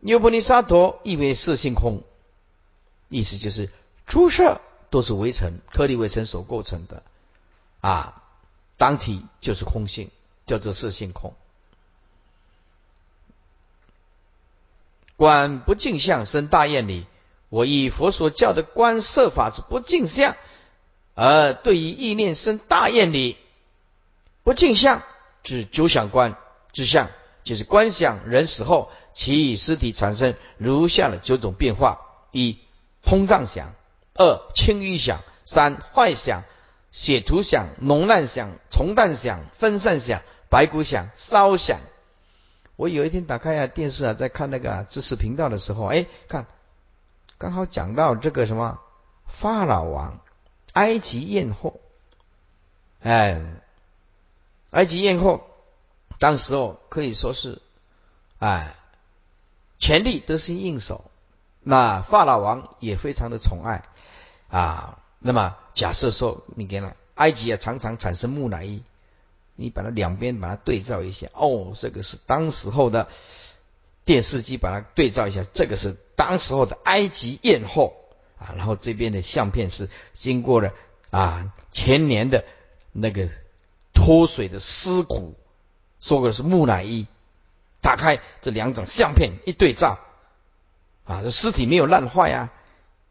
[0.01, 2.01] 优婆尼沙陀意为色性空，
[3.09, 3.69] 意思就是
[4.07, 7.03] 诸色都是微尘、颗粒微尘所构成的
[7.81, 8.23] 啊，
[8.77, 10.09] 当体就是空性，
[10.47, 11.36] 叫做色性空。
[15.18, 17.05] 观不净相生大厌离，
[17.49, 20.36] 我以佛所教的观色法之不净相，
[21.13, 23.38] 而对于意念生大厌离。
[24.43, 25.01] 不净相
[25.41, 26.36] 指九想观
[26.72, 27.09] 之相，
[27.43, 32.01] 就是观想人死后其尸体产生如下的九种变化：
[32.32, 32.59] 一、
[33.01, 33.68] 通胀想；
[34.13, 36.43] 二、轻欲想；三、坏想；
[36.91, 41.80] 血涂想、脓烂想、虫蛋想、分散想、白骨想、烧想。
[42.76, 46.45] 我有一天打开啊电视啊，在看那个知识频道的时候，哎，看
[47.38, 48.80] 刚好讲到这个什么
[49.26, 50.19] 法老王
[50.73, 51.80] 埃及艳后，
[53.01, 53.41] 哎，
[54.71, 55.47] 埃及艳后
[56.19, 57.61] 当时哦可以说是
[58.39, 58.76] 哎
[59.80, 61.05] 权力得心应手，
[61.61, 63.84] 那法老王也非常的宠爱
[64.49, 64.99] 啊。
[65.19, 68.84] 那么假设说你给了埃及啊，常常产生木乃伊。
[69.56, 73.08] 你把它两边把它对照一下，哦，这个是当时候的
[74.03, 77.93] 电视机，把它对照一下，这个是当时候的埃及艳后。
[78.38, 80.74] 啊，然后这边的相片是经过了
[81.10, 82.43] 啊前年的
[82.91, 83.30] 那个
[83.93, 85.36] 脱水的尸骨，
[86.01, 87.08] 说的是木乃伊，
[87.80, 89.99] 打开这两种相片一对照。
[91.06, 92.51] 啊，这尸体没有烂坏啊，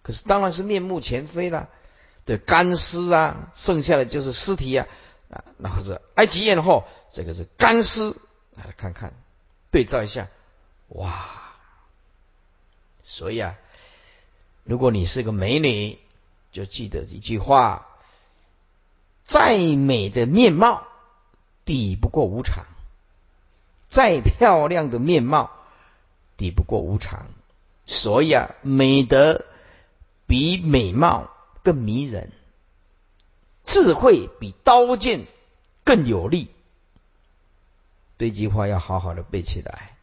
[0.02, 1.70] 可是当然是面目全非了
[2.26, 4.86] 的干尸啊，剩下的就是尸体啊。
[5.30, 8.14] 啊，然后是埃及艳后，这个是干尸，
[8.54, 9.12] 来看看，
[9.70, 10.28] 对照一下，
[10.88, 11.28] 哇！
[13.04, 13.56] 所以啊，
[14.62, 15.98] 如果你是个美女，
[16.52, 17.86] 就记得一句话：
[19.24, 20.86] 再美的面貌
[21.64, 22.64] 抵不过无常，
[23.90, 25.50] 再漂亮的面貌
[26.36, 27.26] 抵不过无常。
[27.86, 29.44] 所以啊，美德
[30.26, 31.30] 比美貌
[31.62, 32.32] 更迷人。
[33.64, 35.26] 智慧比刀剑
[35.84, 36.48] 更有力，
[38.18, 39.96] 这句话要好好的背起来。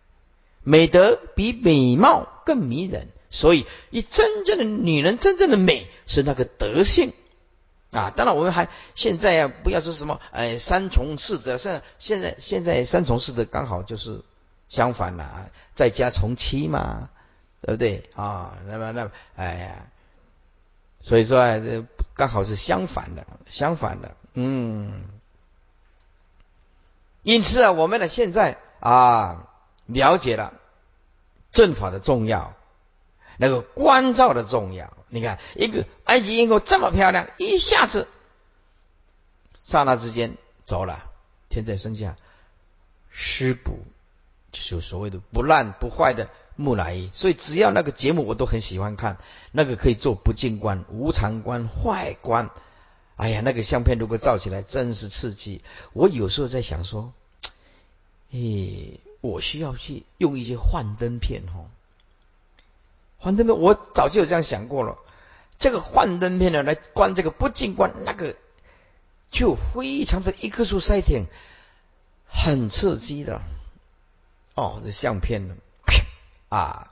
[0.63, 7.13] 美德比美貌更迷人，所以一真正的女人，真正的美是那个德性
[7.89, 8.11] 啊。
[8.15, 14.21] 当然，我们还现在啊，不要说什么哎三从四德，现在现在现在三从四德刚好就是
[14.69, 17.09] 相反了，在家从妻嘛，
[17.61, 18.57] 对不对啊？
[18.67, 19.87] 那么那么哎呀，
[21.01, 21.85] 所以说啊这。
[22.13, 25.05] 刚好是相反的，相反的，嗯。
[27.23, 29.47] 因此啊，我们呢现在啊
[29.87, 30.53] 了解了
[31.51, 32.53] 正法的重要，
[33.37, 34.93] 那个关照的重要。
[35.07, 38.07] 你看，一个埃及艳后这么漂亮，一下子
[39.63, 41.09] 刹那之间走了，
[41.49, 42.17] 天在生下
[43.09, 43.79] 尸骨，
[44.51, 46.29] 就是所谓的不烂不坏的。
[46.61, 49.17] 木乃伊，所以只要那个节目我都很喜欢看，
[49.51, 52.49] 那个可以做不净观、无常观、坏观。
[53.17, 55.61] 哎呀，那个相片如果照起来真是刺激。
[55.93, 57.13] 我有时候在想说，
[58.31, 61.69] 诶，我需要去用一些幻灯片哦。
[63.17, 64.97] 幻灯片我早就有这样想过了。
[65.59, 68.35] 这个幻灯片呢，来观这个不净观，那个
[69.29, 71.25] 就非常的一棵树塞挺，
[72.27, 73.41] 很刺激的。
[74.55, 75.55] 哦，这相片呢，
[76.51, 76.91] 啊，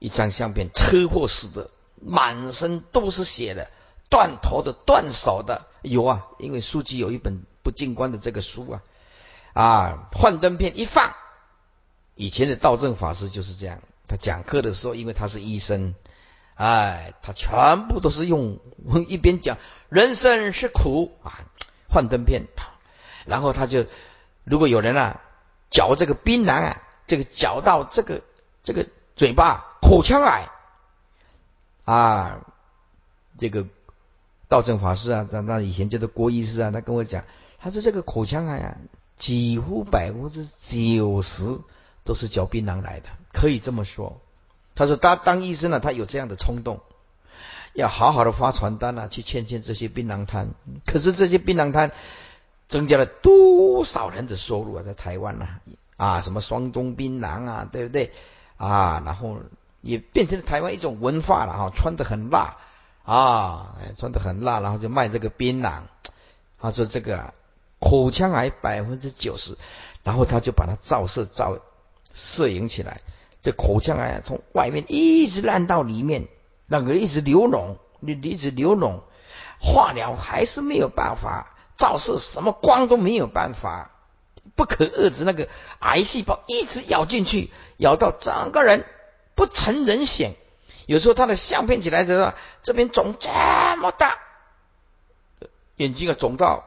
[0.00, 1.70] 一张相片，车祸死的，
[2.00, 3.70] 满身都是血的，
[4.10, 8.82] 断头的，断手的，有啊，因为书记有一本不进关的这个书啊，
[9.52, 11.14] 啊，幻灯片一放，
[12.16, 13.78] 以前的道正法师就是这样，
[14.08, 15.94] 他讲课的时候，因为他是医生，
[16.54, 18.58] 哎，他全部都是用
[19.06, 19.58] 一边讲
[19.88, 21.46] 人生是苦啊，
[21.88, 22.48] 幻灯片，
[23.26, 23.86] 然后他就
[24.44, 25.20] 如果有人啊。
[25.74, 28.20] 嚼这个槟榔啊，这个嚼到这个
[28.62, 28.86] 这个
[29.16, 30.48] 嘴巴口腔癌
[31.84, 32.46] 啊，
[33.38, 33.66] 这个
[34.48, 37.24] 道正法师啊，在那以前叫做郭医师啊，他跟我讲，
[37.58, 38.76] 他说这个口腔癌啊，
[39.16, 41.60] 几乎百分之九十
[42.04, 44.20] 都是嚼槟榔来的，可以这么说。
[44.74, 46.80] 他说他当医生呢，他有这样的冲动，
[47.74, 50.48] 要好好的发传单啊，去劝劝这些槟榔摊。
[50.86, 51.92] 可是这些槟榔摊。
[52.68, 54.82] 增加了多少人的收入啊？
[54.82, 55.46] 在台湾呢？
[55.98, 58.12] 啊，什么双冬槟榔啊，对不对？
[58.62, 59.38] 啊，然后
[59.80, 62.58] 也变成了台湾一种文化了哈，穿的很辣
[63.04, 65.82] 啊，穿的很辣，然后就卖这个槟榔。
[66.60, 67.34] 他说这个
[67.80, 69.58] 口腔癌百分之九十，
[70.04, 71.58] 然后他就把它照射照
[72.14, 73.00] 摄影起来，
[73.40, 76.28] 这口腔癌从外面一直烂到里面，
[76.66, 79.00] 那个一直流脓，你一直流脓，
[79.60, 81.48] 化疗还是没有办法。
[81.74, 83.91] 照射什么光都没有办法，
[84.54, 85.48] 不可遏制那个
[85.80, 88.84] 癌细胞一直咬进去，咬到整个人
[89.34, 90.34] 不成人形。
[90.86, 92.32] 有时候他的相片起来的时候，
[92.62, 93.28] 这边肿这
[93.76, 94.18] 么大，
[95.76, 96.64] 眼睛啊肿到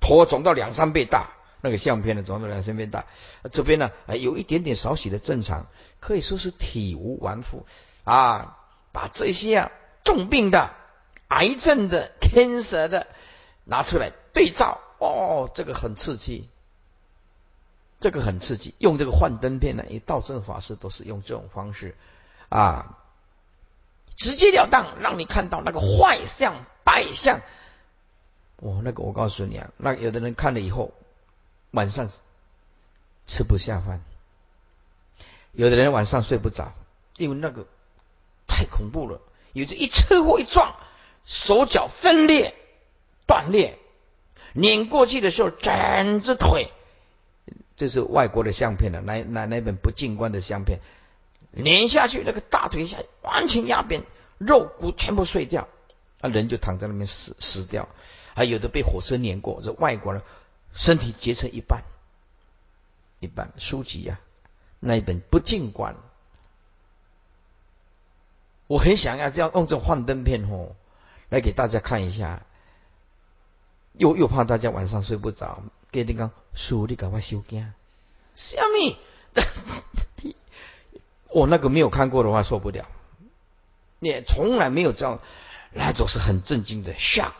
[0.00, 3.06] 头肿到两三倍大，那个相片呢肿到两三倍大。
[3.50, 5.66] 这边呢有一点点少许的正常，
[6.00, 7.66] 可以说是体无完肤
[8.04, 8.54] 啊。
[8.90, 9.70] 把这些啊
[10.02, 10.70] 重病的、
[11.28, 13.06] 癌症的、天蛇的
[13.64, 14.12] 拿出来。
[14.32, 16.48] 对照哦，这个很刺激，
[18.00, 18.74] 这个很刺激。
[18.78, 21.96] 用这个幻灯片呢，因为道正法师都是用这种方式
[22.48, 22.98] 啊，
[24.16, 27.40] 直截了当让你看到那个坏相、败相。
[28.56, 30.92] 哦，那个我告诉你啊，那有的人看了以后
[31.70, 32.10] 晚上
[33.26, 34.02] 吃不下饭，
[35.52, 36.72] 有的人晚上睡不着，
[37.16, 37.66] 因为那个
[38.46, 39.20] 太恐怖了。
[39.52, 40.76] 有这一车祸一撞，
[41.24, 42.54] 手脚分裂、
[43.26, 43.78] 断裂。
[44.52, 46.72] 碾过去的时候，整只腿，
[47.78, 50.80] 这是外国的相片了，那那那本不进关的相片，
[51.52, 54.02] 碾下去，那个大腿下完全压扁，
[54.36, 55.68] 肉骨全部碎掉，
[56.20, 57.88] 啊，人就躺在那边死死掉，
[58.34, 60.22] 还有的被火车碾过，这外国人
[60.74, 61.84] 身体截成一半，
[63.20, 64.18] 一半书籍呀，
[64.80, 65.94] 那一本不进关，
[68.66, 70.74] 我很想要这样用这幻灯片哦，
[71.28, 72.42] 来给大家看一下。
[73.94, 77.72] 又又怕大家晚上睡不着，给你讲，书你赶快收惊。
[78.34, 78.96] 小米，
[81.30, 82.88] 我那个没有看过的话受不了，
[84.00, 85.20] 也从来没有这样，
[85.72, 87.34] 那种是很震惊的 shock。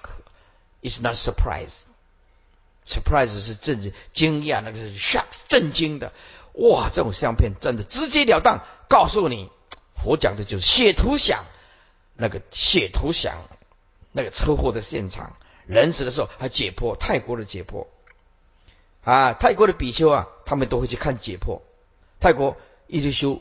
[0.83, 6.13] It's not surprise，surprise 是震惊惊讶，那个是 shock 震惊的。
[6.55, 9.51] 哇，这种相片真的直截了当告诉你，
[9.95, 11.45] 佛讲的就是写图想，
[12.15, 13.49] 那个写图想，
[14.13, 15.37] 那个车祸的现场。
[15.67, 17.87] 人死的时候还解剖，泰国的解剖
[19.05, 21.61] 啊，泰国的比丘啊，他们都会去看解剖。
[22.21, 23.41] 泰国一直修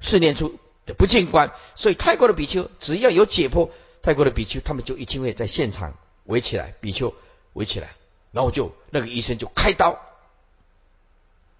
[0.00, 3.70] 四念处的不进关，所以泰国的比丘只要有解剖，
[4.02, 5.94] 泰国的比丘他们就一定会在现场
[6.24, 7.14] 围起来，比丘
[7.54, 7.90] 围起来，
[8.32, 9.98] 然后就那个医生就开刀，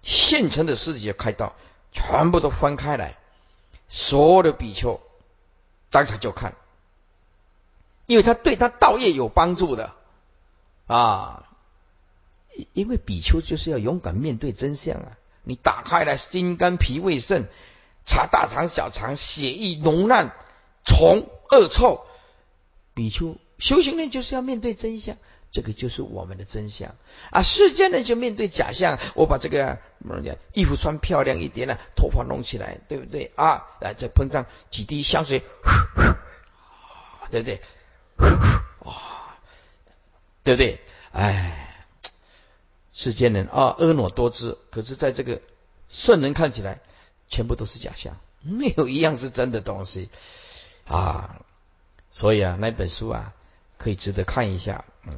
[0.01, 1.55] 现成的尸体就开刀，
[1.91, 3.17] 全部都翻开来，
[3.87, 5.01] 所有的比丘
[5.89, 6.55] 当场就看。
[8.05, 9.93] 因为他对他道业有帮助的
[10.87, 11.48] 啊，
[12.73, 15.17] 因为比丘就是要勇敢面对真相啊！
[15.43, 17.47] 你打开了心肝脾胃肾，
[18.05, 20.33] 查大肠小肠，血液浓烂，
[20.85, 22.05] 虫恶臭，
[22.93, 25.17] 比丘修行人就是要面对真相，
[25.51, 26.95] 这个就是我们的真相
[27.31, 27.41] 啊！
[27.41, 29.79] 世间人就面对假象，我把这个
[30.53, 33.63] 衣服穿漂亮一点了，头发弄起来，对不对啊？
[33.81, 35.43] 来再喷上几滴香水，
[37.31, 37.61] 对不对？
[38.85, 39.37] 啊，
[40.43, 40.79] 对不对？
[41.11, 41.68] 哎，
[42.99, 45.39] 世间人啊，婀娜多姿，可是在这个
[45.89, 46.81] 圣人看起来，
[47.29, 50.09] 全部都是假象，没有一样是真的东西
[50.85, 51.39] 啊。
[52.11, 53.33] 所以啊，那本书啊，
[53.77, 54.83] 可以值得看一下。
[55.05, 55.13] 嗯。